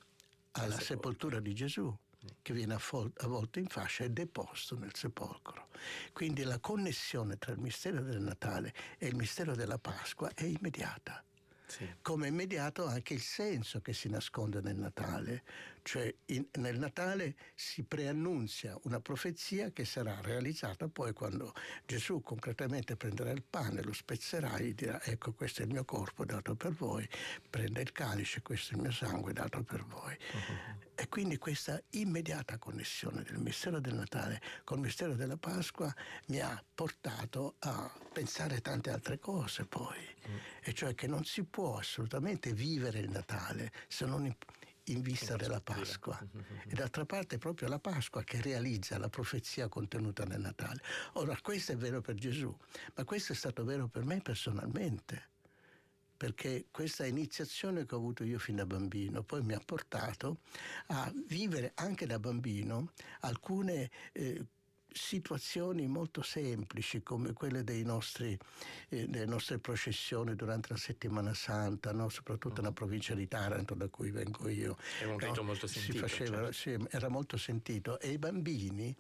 alla 0.53 0.79
sepoltura 0.79 1.41
di 1.41 1.55
Gesù 1.55 1.97
che 2.43 2.53
viene 2.53 2.75
avvolto 2.75 3.59
in 3.59 3.67
fascia 3.67 4.05
e 4.05 4.11
deposto 4.11 4.77
nel 4.79 4.95
sepolcro. 4.95 5.69
Quindi 6.13 6.43
la 6.43 6.59
connessione 6.59 7.37
tra 7.39 7.53
il 7.53 7.59
mistero 7.59 8.03
del 8.03 8.21
Natale 8.21 8.73
e 8.99 9.07
il 9.07 9.17
mistero 9.17 9.55
della 9.55 9.79
Pasqua 9.79 10.31
è 10.35 10.45
immediata. 10.45 11.23
Sì. 11.67 11.97
Come 12.01 12.29
immediato 12.29 12.87
anche 12.87 13.15
il 13.15 13.21
senso 13.21 13.81
che 13.81 13.93
si 13.93 14.09
nasconde 14.09 14.61
nel 14.61 14.77
Natale, 14.77 15.43
cioè 15.87 16.13
in, 16.27 16.49
nel 16.55 16.81
Natale 16.81 17.37
si 17.55 17.85
preannunzia 17.85 18.77
una 18.83 18.99
profezia 18.99 19.71
che 19.71 19.85
sarà 19.85 20.21
realizzata 20.21 20.89
poi 20.89 21.13
quando 21.13 21.55
Gesù 21.87 22.23
concretamente 22.23 22.97
prenderà 22.97 23.31
il 23.31 23.45
pane, 23.45 23.85
lo 23.85 23.93
spezzerà 23.93 24.57
e 24.57 24.75
dirà 24.75 25.01
ecco 25.05 25.33
questo 25.33 25.63
è 25.63 25.65
il 25.65 25.71
mio 25.71 25.85
corpo 25.85 26.25
dato 26.25 26.57
per 26.57 26.73
voi, 26.73 27.09
prende 27.49 27.83
il 27.83 27.93
calice, 27.93 28.43
questo 28.43 28.73
è 28.73 28.77
il 28.77 28.83
mio 28.83 28.91
sangue 28.91 29.33
dato 29.33 29.63
per 29.63 29.85
voi. 29.85 30.17
Uh-huh. 30.33 30.85
E 30.97 31.09
quindi 31.09 31.39
questa 31.39 31.81
immediata 31.91 32.59
connessione 32.59 33.23
del 33.23 33.39
mistero 33.39 33.79
del 33.79 33.95
Natale 33.95 34.43
col 34.65 34.81
mistero 34.81 35.15
della 35.15 35.37
Pasqua 35.37 35.95
mi 36.27 36.41
ha 36.41 36.61
portato 36.75 37.55
a 37.61 37.89
pensare 38.13 38.61
tante 38.61 38.91
altre 38.91 39.21
cose 39.21 39.65
poi, 39.67 39.99
uh-huh. 40.25 40.41
e 40.63 40.73
cioè 40.73 40.97
che 40.97 41.07
non 41.07 41.25
si 41.25 41.45
può 41.45 41.79
assolutamente 41.79 42.53
vivere 42.53 42.99
il 42.99 43.11
Natale 43.11 43.71
se 43.87 44.05
non 44.05 44.27
in, 44.87 45.01
vista 45.01 45.37
della 45.37 45.61
Pasqua. 45.61 46.19
E 46.69 46.75
d'altra 46.75 47.05
parte 47.05 47.37
è 47.37 47.39
proprio 47.39 47.69
la 47.69 47.79
Pasqua 47.79 48.23
che 48.25 48.41
realizza 48.41 48.99
la 48.99 49.09
profezia 49.09 49.69
contenuta 49.69 50.25
nel 50.25 50.41
Natale. 50.41 50.81
Ora, 51.15 51.39
questo 51.41 51.73
è 51.73 51.77
vero 51.77 52.01
per 52.01 52.15
Gesù, 52.15 52.55
ma 52.95 53.05
questo 53.05 53.33
è 53.33 53.37
stato 53.37 53.65
vero 53.65 53.89
per 53.89 54.05
me 54.05 54.21
personalmente 54.21 55.35
perché 56.17 56.67
questa 56.71 57.05
iniziazione 57.05 57.85
che 57.85 57.95
ho 57.95 57.99
avuto 57.99 58.25
io 58.25 58.39
fin 58.39 58.57
da 58.57 58.65
bambino 58.65 59.23
poi 59.23 59.43
mi 59.43 59.53
ha 59.53 59.61
portato 59.63 60.39
a 60.87 61.13
vivere 61.27 61.73
anche 61.75 62.07
da 62.07 62.19
bambino 62.19 62.93
alcune 63.21 63.91
eh, 64.13 64.43
situazioni 64.97 65.87
molto 65.87 66.23
semplici 66.23 67.03
come 67.03 67.33
quelle 67.33 67.63
nostri, 67.85 68.37
eh, 68.89 69.07
delle 69.07 69.27
nostre 69.27 69.59
processioni 69.59 70.35
durante 70.35 70.69
la 70.71 70.79
settimana 70.79 71.35
santa, 71.35 71.93
no? 71.93 72.09
soprattutto 72.09 72.61
nella 72.61 72.73
provincia 72.73 73.15
di 73.15 73.29
Taranto 73.29 73.75
da 73.75 73.89
cui 73.89 74.11
vengo 74.11 74.49
io. 74.49 74.77
È 75.01 75.05
un 75.05 75.19
rito 75.19 75.41
no? 75.41 75.49
molto 75.49 75.67
sentito. 75.67 75.99
Faceva, 75.99 76.51
certo. 76.51 76.53
sì, 76.53 76.77
era 76.91 77.09
molto 77.09 77.37
sentito 77.37 78.01
e 78.01 78.11
i 78.11 78.19
bambini 78.19 78.95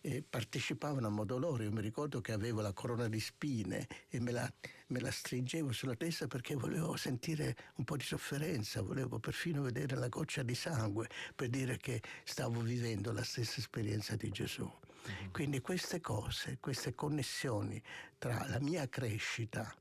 eh, 0.00 0.24
partecipavano 0.28 1.06
a 1.06 1.10
modo 1.10 1.38
loro. 1.38 1.62
Io 1.62 1.72
mi 1.72 1.82
ricordo 1.82 2.20
che 2.20 2.32
avevo 2.32 2.60
la 2.60 2.72
corona 2.72 3.08
di 3.08 3.20
spine 3.20 3.86
e 4.08 4.20
me 4.20 4.32
la, 4.32 4.50
me 4.88 5.00
la 5.00 5.10
stringevo 5.10 5.72
sulla 5.72 5.94
testa 5.94 6.26
perché 6.26 6.54
volevo 6.54 6.96
sentire 6.96 7.56
un 7.76 7.84
po' 7.84 7.96
di 7.96 8.04
sofferenza, 8.04 8.80
volevo 8.80 9.18
perfino 9.18 9.62
vedere 9.62 9.96
la 9.96 10.08
goccia 10.08 10.42
di 10.42 10.54
sangue 10.54 11.08
per 11.34 11.48
dire 11.48 11.76
che 11.76 12.00
stavo 12.24 12.60
vivendo 12.60 13.12
la 13.12 13.22
stessa 13.22 13.60
esperienza 13.60 14.16
di 14.16 14.30
Gesù. 14.30 14.70
Mm-hmm. 15.08 15.30
Quindi 15.32 15.60
queste 15.60 16.00
cose, 16.00 16.58
queste 16.60 16.94
connessioni 16.94 17.82
tra 18.18 18.46
la 18.48 18.60
mia 18.60 18.88
crescita 18.88 19.74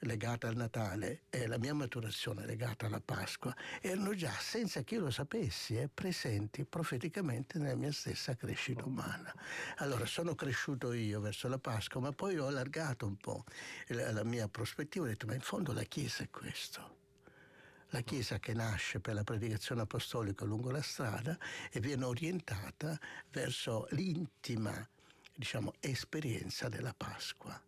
legata 0.00 0.48
al 0.48 0.56
Natale 0.56 1.22
e 1.30 1.46
la 1.46 1.58
mia 1.58 1.74
maturazione 1.74 2.46
legata 2.46 2.86
alla 2.86 3.00
Pasqua 3.00 3.54
erano 3.80 4.14
già, 4.14 4.30
senza 4.30 4.82
che 4.82 4.94
io 4.94 5.00
lo 5.00 5.10
sapessi, 5.10 5.76
eh, 5.76 5.88
presenti 5.92 6.64
profeticamente 6.64 7.58
nella 7.58 7.74
mia 7.74 7.92
stessa 7.92 8.36
crescita 8.36 8.84
umana. 8.84 9.34
Allora 9.78 10.06
sono 10.06 10.34
cresciuto 10.34 10.92
io 10.92 11.20
verso 11.20 11.48
la 11.48 11.58
Pasqua, 11.58 12.00
ma 12.00 12.12
poi 12.12 12.38
ho 12.38 12.46
allargato 12.46 13.06
un 13.06 13.16
po' 13.16 13.44
la, 13.88 14.12
la 14.12 14.24
mia 14.24 14.48
prospettiva 14.48 15.04
ho 15.04 15.08
detto, 15.08 15.26
ma 15.26 15.34
in 15.34 15.40
fondo 15.40 15.72
la 15.72 15.82
Chiesa 15.82 16.22
è 16.22 16.30
questo 16.30 16.97
la 17.90 18.00
Chiesa 18.02 18.38
che 18.38 18.52
nasce 18.52 19.00
per 19.00 19.14
la 19.14 19.24
predicazione 19.24 19.82
apostolica 19.82 20.44
lungo 20.44 20.70
la 20.70 20.82
strada 20.82 21.38
e 21.70 21.80
viene 21.80 22.04
orientata 22.04 22.98
verso 23.30 23.86
l'intima 23.90 24.86
diciamo, 25.34 25.74
esperienza 25.80 26.68
della 26.68 26.94
Pasqua. 26.94 27.60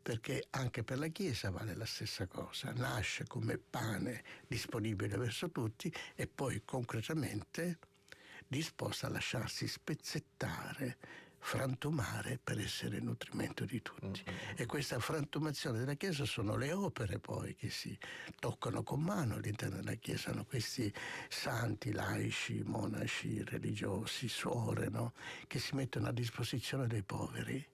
Perché 0.00 0.46
anche 0.50 0.84
per 0.84 0.98
la 0.98 1.08
Chiesa 1.08 1.50
vale 1.50 1.74
la 1.74 1.84
stessa 1.84 2.26
cosa, 2.26 2.72
nasce 2.72 3.26
come 3.26 3.58
pane 3.58 4.24
disponibile 4.46 5.16
verso 5.18 5.50
tutti 5.50 5.92
e 6.14 6.26
poi 6.26 6.62
concretamente 6.64 7.78
disposta 8.46 9.08
a 9.08 9.10
lasciarsi 9.10 9.68
spezzettare 9.68 10.96
frantumare 11.38 12.38
per 12.42 12.58
essere 12.58 13.00
nutrimento 13.00 13.64
di 13.64 13.80
tutti. 13.82 14.22
Mm-hmm. 14.28 14.54
E 14.56 14.66
questa 14.66 14.98
frantumazione 14.98 15.78
della 15.78 15.94
Chiesa 15.94 16.24
sono 16.24 16.56
le 16.56 16.72
opere 16.72 17.18
poi 17.18 17.54
che 17.54 17.70
si 17.70 17.96
toccano 18.38 18.82
con 18.82 19.00
mano 19.00 19.34
all'interno 19.34 19.76
della 19.76 19.94
Chiesa, 19.94 20.32
no? 20.32 20.44
questi 20.44 20.92
santi, 21.28 21.92
laici, 21.92 22.62
monaci, 22.64 23.42
religiosi, 23.44 24.28
suore, 24.28 24.88
no? 24.88 25.12
che 25.46 25.58
si 25.58 25.74
mettono 25.74 26.08
a 26.08 26.12
disposizione 26.12 26.86
dei 26.86 27.02
poveri 27.02 27.66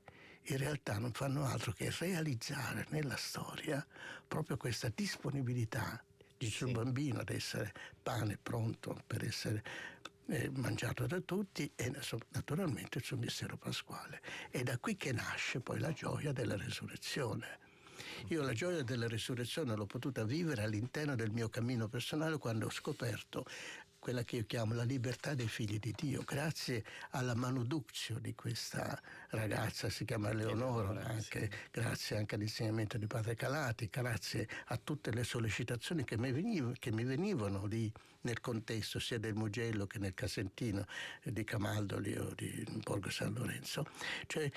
in 0.48 0.58
realtà 0.58 0.98
non 0.98 1.12
fanno 1.12 1.46
altro 1.46 1.72
che 1.72 1.90
realizzare 1.98 2.84
nella 2.90 3.16
storia 3.16 3.84
proprio 4.28 4.58
questa 4.58 4.92
disponibilità 4.94 6.02
di 6.36 6.50
sì. 6.50 6.70
bambino 6.70 7.20
ad 7.20 7.30
essere 7.30 7.72
pane 8.02 8.38
pronto 8.42 9.02
per 9.06 9.24
essere 9.24 9.62
eh, 10.28 10.50
mangiato 10.54 11.06
da 11.06 11.20
tutti 11.20 11.70
e 11.74 11.92
naturalmente 12.30 12.98
il 12.98 13.04
suo 13.04 13.16
mistero 13.16 13.56
pasquale. 13.56 14.20
È 14.50 14.62
da 14.62 14.78
qui 14.78 14.96
che 14.96 15.12
nasce 15.12 15.60
poi 15.60 15.78
la 15.78 15.92
gioia 15.92 16.32
della 16.32 16.56
resurrezione. 16.56 17.58
Io 18.28 18.42
la 18.42 18.52
gioia 18.52 18.82
della 18.82 19.06
resurrezione 19.06 19.76
l'ho 19.76 19.86
potuta 19.86 20.24
vivere 20.24 20.62
all'interno 20.62 21.14
del 21.14 21.30
mio 21.30 21.48
cammino 21.48 21.88
personale 21.88 22.38
quando 22.38 22.66
ho 22.66 22.70
scoperto 22.70 23.44
quella 24.04 24.22
che 24.22 24.36
io 24.36 24.44
chiamo 24.44 24.74
la 24.74 24.82
libertà 24.82 25.32
dei 25.32 25.48
figli 25.48 25.78
di 25.78 25.94
Dio, 25.96 26.24
grazie 26.24 26.84
alla 27.12 27.34
manuduccio 27.34 28.18
di 28.18 28.34
questa 28.34 29.00
ragazza, 29.30 29.88
si 29.88 30.04
chiama 30.04 30.30
Leonora, 30.30 31.06
anche, 31.06 31.50
grazie 31.70 32.18
anche 32.18 32.34
all'insegnamento 32.34 32.98
di 32.98 33.06
Padre 33.06 33.34
Calati, 33.34 33.88
grazie 33.90 34.46
a 34.66 34.76
tutte 34.76 35.10
le 35.10 35.24
sollecitazioni 35.24 36.04
che 36.04 36.18
mi, 36.18 36.32
veniv- 36.32 36.78
che 36.78 36.92
mi 36.92 37.02
venivano 37.02 37.64
lì 37.64 37.90
nel 38.20 38.42
contesto 38.42 38.98
sia 38.98 39.18
del 39.18 39.32
Mugello 39.32 39.86
che 39.86 39.98
nel 39.98 40.12
Casentino 40.12 40.84
di 41.22 41.42
Camaldoli 41.42 42.14
o 42.18 42.30
di 42.34 42.62
Borgo 42.82 43.08
San 43.08 43.32
Lorenzo. 43.32 43.86
Cioè, 44.26 44.50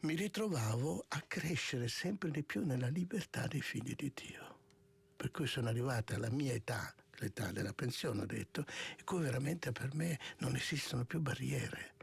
mi 0.00 0.16
ritrovavo 0.16 1.04
a 1.06 1.22
crescere 1.28 1.86
sempre 1.86 2.32
di 2.32 2.42
più 2.42 2.64
nella 2.64 2.88
libertà 2.88 3.46
dei 3.46 3.62
figli 3.62 3.94
di 3.94 4.10
Dio. 4.12 4.58
Per 5.14 5.30
cui 5.30 5.46
sono 5.46 5.68
arrivata 5.68 6.16
alla 6.16 6.30
mia 6.30 6.52
età, 6.52 6.92
l'età 7.18 7.50
della 7.52 7.72
pensione, 7.72 8.22
ho 8.22 8.26
detto, 8.26 8.64
e 8.96 9.04
cui 9.04 9.20
veramente 9.20 9.72
per 9.72 9.94
me 9.94 10.18
non 10.38 10.56
esistono 10.56 11.04
più 11.04 11.20
barriere. 11.20 11.94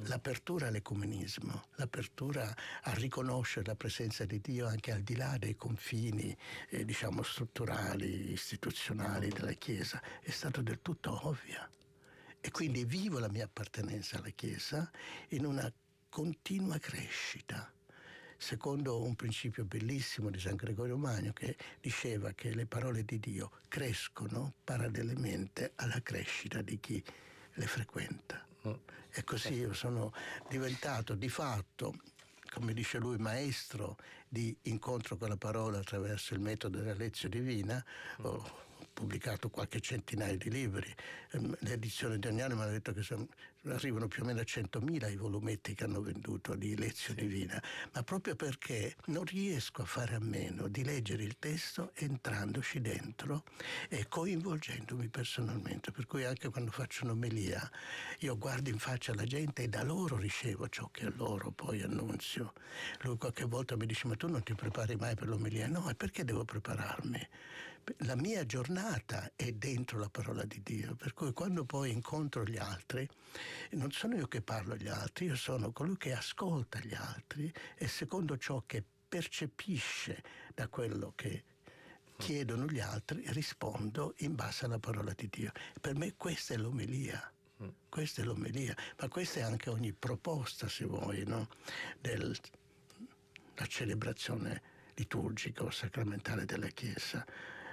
L'apertura 0.00 0.66
all'ecumenismo, 0.68 1.68
l'apertura 1.76 2.54
a 2.82 2.92
riconoscere 2.94 3.66
la 3.66 3.76
presenza 3.76 4.24
di 4.24 4.40
Dio 4.40 4.66
anche 4.66 4.92
al 4.92 5.00
di 5.00 5.16
là 5.16 5.36
dei 5.38 5.56
confini, 5.56 6.36
eh, 6.68 6.84
diciamo, 6.84 7.22
strutturali, 7.22 8.30
istituzionali 8.32 9.28
della 9.28 9.52
Chiesa, 9.52 10.02
è 10.20 10.30
stata 10.30 10.60
del 10.60 10.80
tutto 10.82 11.26
ovvia. 11.26 11.68
E 12.40 12.50
quindi 12.50 12.84
vivo 12.84 13.18
la 13.18 13.30
mia 13.30 13.44
appartenenza 13.44 14.18
alla 14.18 14.28
Chiesa 14.30 14.90
in 15.28 15.46
una 15.46 15.72
continua 16.08 16.78
crescita 16.78 17.70
secondo 18.36 19.02
un 19.02 19.14
principio 19.14 19.64
bellissimo 19.64 20.30
di 20.30 20.38
San 20.38 20.56
Gregorio 20.56 20.96
Magno 20.96 21.32
che 21.32 21.56
diceva 21.80 22.32
che 22.32 22.54
le 22.54 22.66
parole 22.66 23.04
di 23.04 23.18
Dio 23.18 23.50
crescono 23.68 24.54
parallelamente 24.64 25.72
alla 25.76 26.00
crescita 26.02 26.62
di 26.62 26.78
chi 26.78 27.02
le 27.54 27.66
frequenta. 27.66 28.44
Mm. 28.66 28.72
E 29.10 29.24
così 29.24 29.54
io 29.54 29.72
sono 29.72 30.12
diventato 30.48 31.14
di 31.14 31.28
fatto, 31.28 31.94
come 32.52 32.74
dice 32.74 32.98
lui, 32.98 33.16
maestro 33.16 33.96
di 34.28 34.54
incontro 34.62 35.16
con 35.16 35.28
la 35.28 35.36
parola 35.36 35.78
attraverso 35.78 36.34
il 36.34 36.40
metodo 36.40 36.78
della 36.78 36.94
lezione 36.94 37.40
divina. 37.40 37.84
Mm. 38.20 38.34
Pubblicato 38.96 39.50
qualche 39.50 39.80
centinaio 39.80 40.38
di 40.38 40.48
libri. 40.50 40.90
Ehm, 41.32 41.54
l'edizione 41.60 42.18
di 42.18 42.28
ogni 42.28 42.40
anno 42.40 42.54
mi 42.54 42.62
hanno 42.62 42.70
detto 42.70 42.94
che 42.94 43.02
sono 43.02 43.28
arrivano 43.68 44.08
più 44.08 44.22
o 44.22 44.26
meno 44.26 44.40
a 44.40 44.44
100.000 44.44 45.06
i 45.08 45.16
volumetti 45.16 45.74
che 45.74 45.84
hanno 45.84 46.00
venduto 46.00 46.54
di 46.54 46.74
Lezione 46.76 47.20
sì. 47.20 47.26
Divina, 47.26 47.62
ma 47.92 48.02
proprio 48.02 48.34
perché 48.36 48.96
non 49.06 49.24
riesco 49.24 49.82
a 49.82 49.84
fare 49.84 50.14
a 50.14 50.18
meno 50.20 50.68
di 50.68 50.82
leggere 50.82 51.24
il 51.24 51.36
testo 51.38 51.90
entrandoci 51.94 52.80
dentro 52.80 53.44
e 53.90 54.06
coinvolgendomi 54.08 55.08
personalmente, 55.08 55.90
per 55.90 56.06
cui 56.06 56.24
anche 56.24 56.48
quando 56.48 56.70
faccio 56.70 57.04
un'omelia 57.04 57.70
io 58.20 58.38
guardo 58.38 58.70
in 58.70 58.78
faccia 58.78 59.14
la 59.14 59.24
gente 59.24 59.64
e 59.64 59.68
da 59.68 59.82
loro 59.82 60.16
ricevo 60.16 60.68
ciò 60.70 60.88
che 60.90 61.04
a 61.04 61.12
loro 61.14 61.50
poi 61.50 61.82
annunzio. 61.82 62.54
Lui 63.02 63.18
qualche 63.18 63.44
volta 63.44 63.76
mi 63.76 63.84
dice 63.84 64.06
ma 64.08 64.14
tu 64.16 64.26
non 64.28 64.42
ti 64.42 64.54
prepari 64.54 64.96
mai 64.96 65.14
per 65.14 65.28
l'omelia? 65.28 65.66
No, 65.68 65.90
e 65.90 65.94
perché 65.94 66.24
devo 66.24 66.44
prepararmi? 66.44 67.28
La 67.98 68.16
mia 68.16 68.44
giornata 68.44 69.32
è 69.36 69.52
dentro 69.52 69.98
la 69.98 70.08
parola 70.08 70.44
di 70.44 70.60
Dio, 70.62 70.94
per 70.94 71.14
cui 71.14 71.32
quando 71.32 71.64
poi 71.64 71.92
incontro 71.92 72.44
gli 72.44 72.56
altri, 72.56 73.08
non 73.70 73.90
sono 73.92 74.16
io 74.16 74.26
che 74.26 74.42
parlo 74.42 74.74
agli 74.74 74.88
altri, 74.88 75.26
io 75.26 75.36
sono 75.36 75.72
colui 75.72 75.96
che 75.96 76.12
ascolta 76.12 76.78
gli 76.80 76.94
altri 76.94 77.52
e 77.76 77.86
secondo 77.86 78.36
ciò 78.38 78.62
che 78.66 78.82
percepisce 79.08 80.22
da 80.54 80.68
quello 80.68 81.12
che 81.14 81.44
chiedono 82.16 82.66
gli 82.66 82.80
altri, 82.80 83.22
rispondo 83.28 84.14
in 84.18 84.34
base 84.34 84.64
alla 84.64 84.78
parola 84.78 85.12
di 85.12 85.28
Dio. 85.30 85.52
Per 85.80 85.94
me 85.94 86.14
questa 86.16 86.54
è 86.54 86.56
l'omelia. 86.56 87.30
Questa 87.88 88.20
è 88.20 88.24
l'omelia, 88.24 88.76
ma 88.98 89.08
questa 89.08 89.40
è 89.40 89.42
anche 89.42 89.70
ogni 89.70 89.92
proposta, 89.94 90.68
se 90.68 90.84
vuoi, 90.84 91.24
no? 91.24 91.48
della 91.98 92.34
celebrazione 93.66 94.74
liturgica 94.94 95.62
o 95.62 95.70
sacramentale 95.70 96.44
della 96.44 96.68
Chiesa 96.68 97.24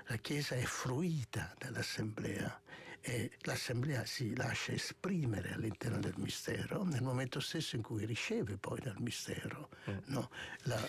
la 0.07 0.17
Chiesa 0.17 0.55
è 0.55 0.63
fruita 0.63 1.53
dall'Assemblea 1.57 2.61
e 3.05 3.31
l'Assemblea 3.41 4.05
si 4.05 4.33
lascia 4.33 4.71
esprimere 4.71 5.51
all'interno 5.51 5.99
del 5.99 6.13
mistero 6.17 6.83
nel 6.83 7.01
momento 7.01 7.41
stesso 7.41 7.75
in 7.75 7.81
cui 7.81 8.05
riceve 8.05 8.55
poi 8.57 8.79
dal 8.79 8.95
mistero 8.99 9.69
mm. 9.89 9.97
no, 10.05 10.29
la, 10.63 10.79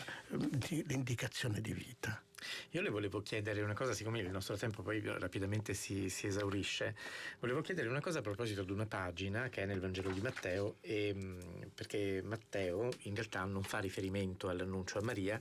l'indicazione 0.86 1.60
di 1.60 1.72
vita. 1.72 2.22
Io 2.70 2.82
le 2.82 2.90
volevo 2.90 3.20
chiedere 3.20 3.62
una 3.62 3.74
cosa, 3.74 3.94
siccome 3.94 4.20
il 4.20 4.30
nostro 4.30 4.56
tempo 4.56 4.82
poi 4.82 5.00
rapidamente 5.00 5.74
si, 5.74 6.08
si, 6.08 6.26
esaurisce, 6.26 6.94
volevo 7.40 7.62
chiedere 7.62 7.88
una 7.88 8.00
cosa 8.00 8.18
a 8.20 8.22
proposito 8.22 8.62
di 8.62 8.70
una 8.70 8.86
pagina 8.86 9.48
che 9.48 9.62
è 9.62 9.66
nel 9.66 9.80
Vangelo 9.80 10.10
di 10.10 10.20
Matteo, 10.20 10.76
e, 10.80 11.12
mm, 11.14 11.40
perché 11.74 12.20
Matteo 12.22 12.90
in 13.02 13.14
realtà 13.14 13.44
non 13.44 13.62
fa 13.62 13.78
riferimento 13.78 14.48
all'annuncio 14.48 14.98
a 14.98 15.02
Maria, 15.02 15.40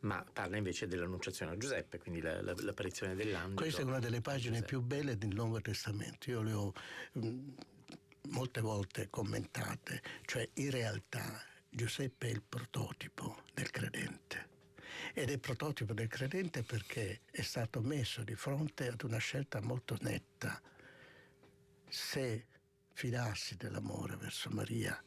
ma 0.00 0.24
parla 0.32 0.56
invece 0.56 0.86
dell'annunciazione 0.86 1.52
a 1.52 1.56
Giuseppe, 1.56 1.98
quindi 1.98 2.20
la, 2.20 2.40
la, 2.42 2.54
l'apparizione 2.56 3.14
dell'angelo. 3.14 3.56
Questa 3.56 3.80
è 3.80 3.84
una 3.84 3.98
delle 3.98 4.20
pagine 4.20 4.62
più 4.62 4.80
belle 4.80 5.18
del 5.18 5.34
Nuovo 5.34 5.60
Testamento, 5.60 6.30
io 6.30 6.42
le 6.42 6.52
ho 6.52 6.72
mh, 7.12 7.26
mm, 7.26 7.48
molte 8.30 8.60
volte 8.60 9.08
commentate, 9.10 10.02
cioè 10.24 10.48
in 10.54 10.70
realtà 10.70 11.42
Giuseppe 11.68 12.28
è 12.28 12.30
il 12.30 12.42
prototipo 12.42 13.42
del 13.54 13.70
credente. 13.70 14.56
Ed 15.14 15.30
è 15.30 15.38
prototipo 15.38 15.92
del 15.94 16.08
credente 16.08 16.62
perché 16.62 17.20
è 17.30 17.42
stato 17.42 17.80
messo 17.80 18.22
di 18.22 18.34
fronte 18.34 18.88
ad 18.88 19.02
una 19.02 19.18
scelta 19.18 19.60
molto 19.60 19.96
netta. 20.00 20.60
Se 21.88 22.46
fidarsi 22.92 23.56
dell'amore 23.56 24.16
verso 24.16 24.50
Maria 24.50 25.02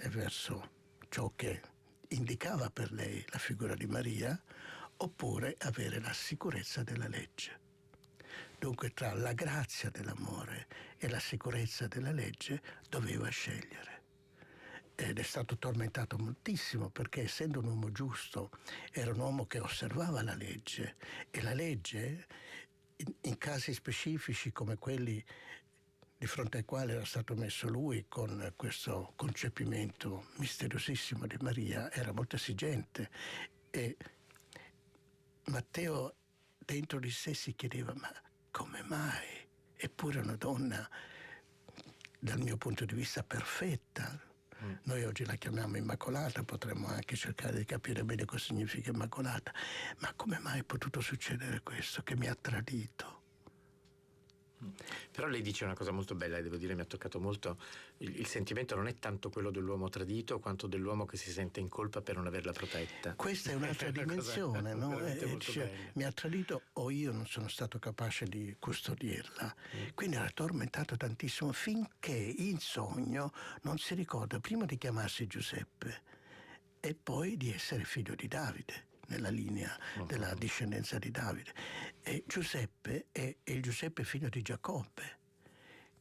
e 0.00 0.08
verso 0.08 0.76
ciò 1.08 1.32
che 1.34 1.60
indicava 2.08 2.70
per 2.70 2.92
lei 2.92 3.24
la 3.28 3.38
figura 3.38 3.74
di 3.74 3.86
Maria, 3.86 4.40
oppure 4.98 5.56
avere 5.60 6.00
la 6.00 6.12
sicurezza 6.12 6.82
della 6.82 7.08
legge. 7.08 7.66
Dunque 8.58 8.92
tra 8.92 9.14
la 9.14 9.32
grazia 9.32 9.90
dell'amore 9.90 10.66
e 10.98 11.08
la 11.08 11.20
sicurezza 11.20 11.86
della 11.86 12.10
legge 12.10 12.60
doveva 12.88 13.28
scegliere. 13.28 14.02
Ed 14.96 15.18
è 15.18 15.22
stato 15.22 15.56
tormentato 15.58 16.18
moltissimo 16.18 16.90
perché 16.90 17.22
essendo 17.22 17.60
un 17.60 17.66
uomo 17.66 17.92
giusto 17.92 18.50
era 18.90 19.12
un 19.12 19.20
uomo 19.20 19.46
che 19.46 19.60
osservava 19.60 20.22
la 20.22 20.34
legge 20.34 20.96
e 21.30 21.40
la 21.40 21.54
legge 21.54 22.26
in, 23.22 23.38
casi 23.38 23.72
specifici 23.72 24.50
come 24.50 24.76
quelli 24.76 25.24
di 26.18 26.26
fronte 26.26 26.58
al 26.58 26.64
quale 26.64 26.94
era 26.94 27.04
stato 27.04 27.36
messo 27.36 27.68
lui 27.68 28.06
con 28.08 28.52
questo 28.56 29.12
concepimento 29.14 30.26
misteriosissimo 30.38 31.28
di 31.28 31.36
Maria, 31.40 31.92
era 31.92 32.12
molto 32.12 32.34
esigente 32.34 33.08
e 33.70 33.96
Matteo 35.44 36.14
dentro 36.58 36.98
di 36.98 37.10
sé 37.10 37.34
si 37.34 37.54
chiedeva 37.54 37.94
ma 37.94 38.12
come 38.50 38.82
mai? 38.82 39.46
Eppure 39.76 40.18
una 40.18 40.34
donna 40.34 40.88
dal 42.18 42.40
mio 42.40 42.56
punto 42.56 42.84
di 42.84 42.94
vista 42.94 43.22
perfetta. 43.22 44.20
Mm. 44.60 44.74
Noi 44.82 45.04
oggi 45.04 45.24
la 45.24 45.36
chiamiamo 45.36 45.76
Immacolata, 45.76 46.42
potremmo 46.42 46.88
anche 46.88 47.14
cercare 47.14 47.58
di 47.58 47.64
capire 47.64 48.02
bene 48.02 48.24
cosa 48.24 48.46
significa 48.46 48.90
Immacolata, 48.90 49.52
ma 49.98 50.12
come 50.16 50.40
mai 50.40 50.60
è 50.60 50.64
potuto 50.64 51.00
succedere 51.00 51.62
questo 51.62 52.02
che 52.02 52.16
mi 52.16 52.26
ha 52.26 52.34
tradito? 52.34 53.17
Però 55.12 55.26
lei 55.28 55.42
dice 55.42 55.64
una 55.64 55.74
cosa 55.74 55.92
molto 55.92 56.14
bella 56.14 56.38
e 56.38 56.42
devo 56.42 56.56
dire 56.56 56.74
mi 56.74 56.80
ha 56.80 56.84
toccato 56.84 57.20
molto. 57.20 57.58
Il, 57.98 58.18
il, 58.18 58.26
sentimento 58.26 58.74
non 58.74 58.88
è 58.88 58.98
tanto 58.98 59.30
quello 59.30 59.50
dell'uomo 59.50 59.88
tradito 59.88 60.38
quanto 60.40 60.66
dell'uomo 60.66 61.06
che 61.06 61.16
si 61.16 61.30
sente 61.30 61.60
in 61.60 61.68
colpa 61.68 62.00
per 62.00 62.16
non 62.16 62.26
averla 62.26 62.52
protetta. 62.52 63.14
Questa 63.14 63.50
è 63.50 63.54
un'altra 63.56 63.90
dimensione, 63.90 64.74
no? 64.74 64.98
eh, 64.98 65.36
cioè, 65.38 65.90
mi 65.94 66.04
ha 66.04 66.12
tradito 66.12 66.62
o 66.74 66.90
io 66.90 67.12
non 67.12 67.26
sono 67.26 67.48
stato 67.48 67.78
capace 67.78 68.26
di 68.26 68.56
custodirla. 68.58 69.54
Mm. 69.76 69.86
Quindi 69.94 70.16
era 70.16 70.30
tormentato 70.32 70.96
tantissimo 70.96 71.52
finché 71.52 72.12
in 72.12 72.58
sogno 72.58 73.32
non 73.62 73.78
si 73.78 73.94
ricorda 73.94 74.40
prima 74.40 74.64
di 74.64 74.76
chiamarsi 74.76 75.26
Giuseppe 75.26 76.02
e 76.80 76.94
poi 76.94 77.36
di 77.36 77.52
essere 77.52 77.84
figlio 77.84 78.14
di 78.14 78.28
Davide 78.28 78.87
nella 79.08 79.30
linea 79.30 79.76
della 80.06 80.34
discendenza 80.34 80.98
di 80.98 81.10
Davide. 81.10 81.52
E 82.02 82.24
Giuseppe 82.26 83.06
è, 83.12 83.36
è 83.42 83.50
il 83.50 83.62
Giuseppe 83.62 84.04
figlio 84.04 84.28
di 84.28 84.42
Giacobbe 84.42 85.16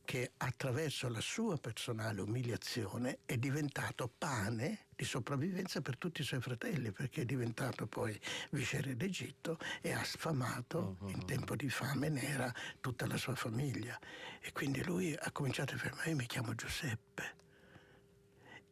che 0.08 0.32
attraverso 0.38 1.10
la 1.10 1.20
sua 1.20 1.58
personale 1.58 2.22
umiliazione 2.22 3.20
è 3.26 3.36
diventato 3.36 4.08
pane 4.08 4.86
di 4.96 5.04
sopravvivenza 5.04 5.82
per 5.82 5.98
tutti 5.98 6.22
i 6.22 6.24
suoi 6.24 6.40
fratelli, 6.40 6.94
perché 6.94 7.24
è 7.24 7.26
diventato 7.26 7.88
poi 7.88 8.18
viceré 8.52 8.96
d'Egitto 8.96 9.60
e 9.82 9.92
ha 9.92 10.02
sfamato 10.06 10.96
uh-huh. 11.02 11.10
in 11.10 11.26
tempo 11.26 11.58
di 11.58 11.70
fame 11.70 12.08
nera 12.08 12.50
tutta 12.80 13.06
la 13.06 13.18
sua 13.18 13.36
famiglia. 13.36 14.00
E 14.40 14.54
quindi 14.54 14.82
lui 14.82 15.14
ha 15.14 15.30
cominciato 15.34 15.74
a 15.74 15.76
dire, 15.76 15.94
ma 15.96 16.06
io 16.06 16.16
mi 16.16 16.26
chiamo 16.26 16.56
Giuseppe. 16.56 17.36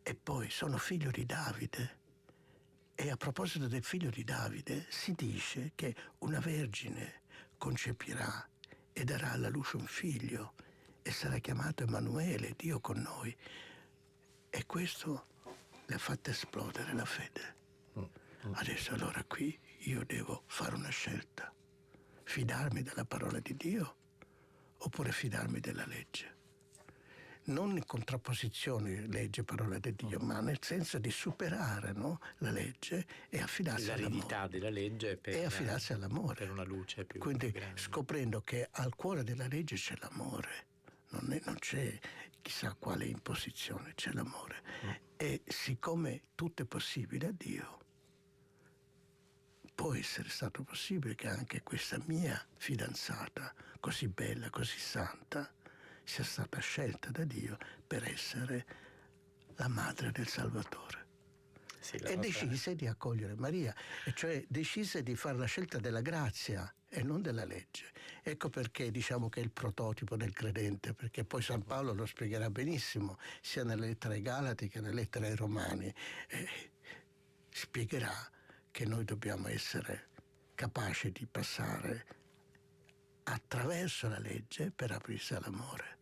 E 0.03 0.15
poi 0.15 0.49
sono 0.49 0.77
figlio 0.77 1.11
di 1.11 1.25
Davide. 1.25 2.03
E 2.97 3.09
a 3.09 3.17
proposito 3.17 3.67
del 3.67 3.83
figlio 3.83 4.09
di 4.09 4.23
Davide, 4.23 4.85
si 4.89 5.13
dice 5.13 5.73
che 5.75 5.93
una 6.19 6.39
vergine 6.39 7.23
concepirà 7.57 8.47
e 8.93 9.03
darà 9.03 9.33
alla 9.33 9.49
luce 9.49 9.75
un 9.75 9.85
figlio 9.85 10.53
e 11.01 11.11
sarà 11.11 11.39
chiamato 11.39 11.83
Emanuele, 11.83 12.53
Dio 12.55 12.79
con 12.79 13.01
noi. 13.01 13.35
E 14.49 14.65
questo 14.65 15.27
le 15.85 15.95
ha 15.95 15.97
fatto 15.97 16.29
esplodere 16.29 16.93
la 16.93 17.05
fede. 17.05 17.55
Adesso 18.53 18.93
allora 18.93 19.23
qui 19.25 19.59
io 19.79 20.05
devo 20.05 20.43
fare 20.45 20.75
una 20.75 20.89
scelta. 20.89 21.53
Fidarmi 22.23 22.81
della 22.81 23.05
parola 23.05 23.39
di 23.39 23.55
Dio 23.55 23.95
oppure 24.77 25.11
fidarmi 25.11 25.59
della 25.59 25.85
legge 25.85 26.34
non 27.45 27.71
in 27.75 27.85
contrapposizione 27.85 29.07
legge 29.07 29.43
parola 29.43 29.77
di 29.79 29.93
Dio, 29.95 30.19
ma 30.19 30.39
nel 30.39 30.59
senso 30.61 30.97
di 30.97 31.11
superare 31.11 31.91
no, 31.91 32.19
la 32.39 32.51
legge 32.51 33.05
e 33.29 33.39
affidarsi 33.39 33.91
all'amore. 33.91 34.47
della 34.49 34.69
legge 34.69 35.17
per, 35.17 35.35
e 35.35 35.45
affidarsi 35.45 35.93
all'amore. 35.93 36.35
Per 36.35 36.51
una 36.51 36.63
luce 36.63 37.05
più 37.05 37.19
Quindi 37.19 37.51
più 37.51 37.61
scoprendo 37.75 38.41
che 38.41 38.67
al 38.71 38.95
cuore 38.95 39.23
della 39.23 39.47
legge 39.47 39.75
c'è 39.75 39.95
l'amore, 39.99 40.67
non, 41.09 41.31
è, 41.31 41.41
non 41.45 41.55
c'è 41.59 41.99
chissà 42.41 42.75
quale 42.77 43.05
imposizione, 43.05 43.93
c'è 43.95 44.11
l'amore. 44.11 44.61
Mm. 44.85 44.89
E 45.17 45.41
siccome 45.45 46.21
tutto 46.35 46.63
è 46.63 46.65
possibile 46.65 47.27
a 47.27 47.31
Dio, 47.31 47.79
può 49.73 49.93
essere 49.93 50.29
stato 50.29 50.63
possibile 50.63 51.15
che 51.15 51.27
anche 51.27 51.63
questa 51.63 51.99
mia 52.05 52.43
fidanzata, 52.57 53.53
così 53.79 54.07
bella, 54.07 54.49
così 54.49 54.77
santa, 54.77 55.51
sia 56.05 56.23
stata 56.23 56.59
scelta 56.59 57.09
da 57.09 57.25
Dio 57.25 57.57
per 57.85 58.03
essere 58.07 58.65
la 59.55 59.67
madre 59.67 60.11
del 60.11 60.27
Salvatore. 60.27 61.03
Sì, 61.79 61.97
e 61.97 62.17
decise 62.17 62.73
di 62.73 62.87
accogliere 62.87 63.35
Maria, 63.35 63.75
cioè 64.15 64.43
decise 64.47 65.03
di 65.03 65.15
fare 65.15 65.37
la 65.37 65.45
scelta 65.45 65.77
della 65.77 66.01
grazia 66.01 66.73
e 66.89 67.03
non 67.03 67.21
della 67.21 67.45
legge. 67.45 67.91
Ecco 68.23 68.49
perché 68.49 68.89
diciamo 68.89 69.29
che 69.29 69.39
è 69.39 69.43
il 69.43 69.51
prototipo 69.51 70.15
del 70.15 70.33
credente, 70.33 70.93
perché 70.93 71.25
poi 71.25 71.43
San 71.43 71.63
Paolo 71.63 71.93
lo 71.93 72.07
spiegherà 72.07 72.49
benissimo, 72.49 73.19
sia 73.39 73.63
nelle 73.63 73.85
lettere 73.85 74.15
ai 74.15 74.21
Galati 74.21 74.67
che 74.67 74.81
nelle 74.81 74.95
lettere 74.95 75.27
ai 75.27 75.35
Romani. 75.35 75.93
Eh, 76.27 76.71
spiegherà 77.51 78.31
che 78.71 78.85
noi 78.85 79.05
dobbiamo 79.05 79.47
essere 79.47 80.09
capaci 80.55 81.11
di 81.11 81.27
passare 81.27 82.05
attraverso 83.25 84.07
la 84.07 84.19
legge 84.19 84.71
per 84.71 84.91
aprirsi 84.91 85.35
all'amore 85.35 85.94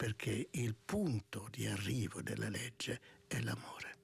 perché 0.00 0.48
il 0.52 0.74
punto 0.82 1.46
di 1.50 1.66
arrivo 1.66 2.22
della 2.22 2.48
legge 2.48 3.00
è 3.26 3.38
l'amore. 3.40 3.98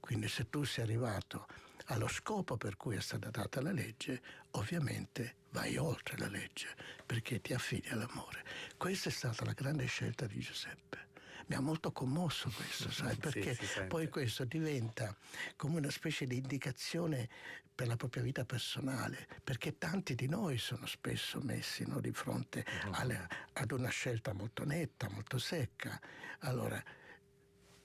Quindi 0.00 0.26
se 0.26 0.50
tu 0.50 0.64
sei 0.64 0.82
arrivato 0.82 1.46
allo 1.84 2.08
scopo 2.08 2.56
per 2.56 2.76
cui 2.76 2.96
è 2.96 3.00
stata 3.00 3.30
data 3.30 3.62
la 3.62 3.70
legge, 3.70 4.20
ovviamente 4.50 5.36
vai 5.50 5.76
oltre 5.76 6.18
la 6.18 6.26
legge 6.26 6.74
perché 7.06 7.40
ti 7.40 7.54
affidi 7.54 7.90
all'amore. 7.90 8.42
Questa 8.76 9.08
è 9.08 9.12
stata 9.12 9.44
la 9.44 9.52
grande 9.52 9.86
scelta 9.86 10.26
di 10.26 10.40
Giuseppe. 10.40 11.09
Mi 11.50 11.56
ha 11.56 11.60
molto 11.60 11.90
commosso 11.90 12.48
questo, 12.54 12.90
sai, 12.92 13.16
perché 13.16 13.54
sì, 13.54 13.82
poi 13.88 14.08
questo 14.08 14.44
diventa 14.44 15.16
come 15.56 15.78
una 15.78 15.90
specie 15.90 16.24
di 16.24 16.36
indicazione 16.36 17.28
per 17.74 17.88
la 17.88 17.96
propria 17.96 18.22
vita 18.22 18.44
personale, 18.44 19.26
perché 19.42 19.76
tanti 19.76 20.14
di 20.14 20.28
noi 20.28 20.58
sono 20.58 20.86
spesso 20.86 21.40
messi 21.40 21.84
no, 21.88 22.00
di 22.00 22.12
fronte 22.12 22.64
uh-huh. 22.84 22.92
alle, 22.92 23.28
ad 23.54 23.72
una 23.72 23.88
scelta 23.88 24.32
molto 24.32 24.64
netta, 24.64 25.08
molto 25.10 25.38
secca. 25.38 26.00
Allora, 26.40 26.80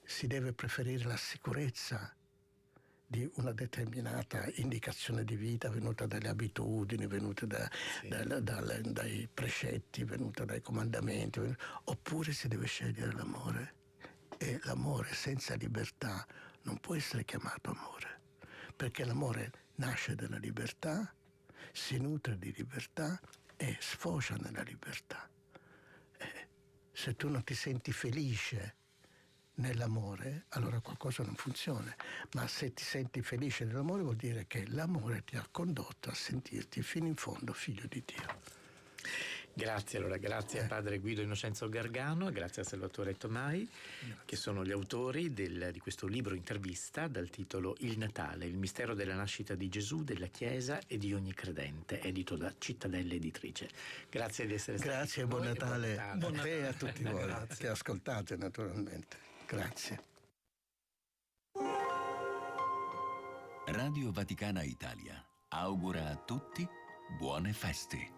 si 0.04 0.28
deve 0.28 0.52
preferire 0.52 1.04
la 1.04 1.16
sicurezza 1.16 2.15
di 3.06 3.28
una 3.34 3.52
determinata 3.52 4.48
indicazione 4.54 5.24
di 5.24 5.36
vita 5.36 5.70
venuta 5.70 6.06
dalle 6.06 6.28
abitudini, 6.28 7.06
venuta 7.06 7.46
da, 7.46 7.70
sì. 8.00 8.08
da, 8.08 8.40
da, 8.40 8.60
dai 8.82 9.28
precetti, 9.32 10.02
venuta 10.02 10.44
dai 10.44 10.60
comandamenti, 10.60 11.38
venuta, 11.38 11.64
oppure 11.84 12.32
si 12.32 12.48
deve 12.48 12.66
scegliere 12.66 13.12
l'amore. 13.12 13.74
E 14.38 14.60
l'amore 14.64 15.14
senza 15.14 15.54
libertà 15.54 16.26
non 16.62 16.78
può 16.78 16.94
essere 16.94 17.24
chiamato 17.24 17.70
amore, 17.70 18.20
perché 18.74 19.04
l'amore 19.04 19.52
nasce 19.76 20.14
dalla 20.14 20.38
libertà, 20.38 21.14
si 21.72 21.98
nutre 21.98 22.36
di 22.38 22.52
libertà 22.54 23.18
e 23.56 23.76
sfocia 23.80 24.34
nella 24.36 24.62
libertà. 24.62 25.28
E 26.18 26.48
se 26.92 27.14
tu 27.14 27.28
non 27.28 27.44
ti 27.44 27.54
senti 27.54 27.92
felice 27.92 28.74
nell'amore, 29.56 30.46
allora 30.50 30.80
qualcosa 30.80 31.22
non 31.22 31.34
funziona. 31.34 31.94
Ma 32.32 32.46
se 32.48 32.72
ti 32.72 32.84
senti 32.84 33.22
felice 33.22 33.64
nell'amore 33.64 34.02
vuol 34.02 34.16
dire 34.16 34.46
che 34.46 34.66
l'amore 34.68 35.22
ti 35.24 35.36
ha 35.36 35.46
condotto 35.50 36.10
a 36.10 36.14
sentirti 36.14 36.82
fino 36.82 37.06
in 37.06 37.16
fondo 37.16 37.52
figlio 37.52 37.86
di 37.88 38.02
Dio. 38.04 38.54
Grazie 39.58 39.98
allora, 39.98 40.18
grazie 40.18 40.60
a 40.60 40.64
eh. 40.64 40.66
padre 40.66 40.98
Guido 40.98 41.22
Innocenzo 41.22 41.66
Gargano 41.70 42.30
grazie 42.30 42.60
a 42.60 42.64
Salvatore 42.66 43.16
Tomai, 43.16 43.66
grazie. 43.66 44.22
che 44.26 44.36
sono 44.36 44.62
gli 44.62 44.70
autori 44.70 45.32
del, 45.32 45.70
di 45.72 45.78
questo 45.78 46.06
libro 46.06 46.34
intervista 46.34 47.08
dal 47.08 47.30
titolo 47.30 47.74
Il 47.78 47.96
Natale, 47.96 48.44
il 48.44 48.58
mistero 48.58 48.92
della 48.92 49.14
nascita 49.14 49.54
di 49.54 49.70
Gesù, 49.70 50.04
della 50.04 50.26
Chiesa 50.26 50.78
e 50.86 50.98
di 50.98 51.14
ogni 51.14 51.32
credente, 51.32 52.02
edito 52.02 52.36
da 52.36 52.52
Cittadella 52.58 53.14
Editrice. 53.14 53.70
Grazie 54.10 54.44
di 54.44 54.52
essere 54.52 54.76
stati 54.76 54.92
Grazie 54.92 55.22
e 55.22 55.26
buon 55.26 55.44
Natale, 55.44 55.94
buon 56.16 56.32
Natale 56.34 56.36
a 56.36 56.42
te 56.42 56.58
e 56.58 56.66
a 56.66 56.72
tutti 56.74 57.02
voi 57.08 57.46
che 57.56 57.68
ascoltate 57.68 58.36
naturalmente. 58.36 59.25
Grazie. 59.46 60.04
Radio 63.66 64.10
Vaticana 64.10 64.62
Italia 64.64 65.24
augura 65.48 66.08
a 66.08 66.16
tutti 66.16 66.66
buone 67.16 67.52
feste. 67.52 68.14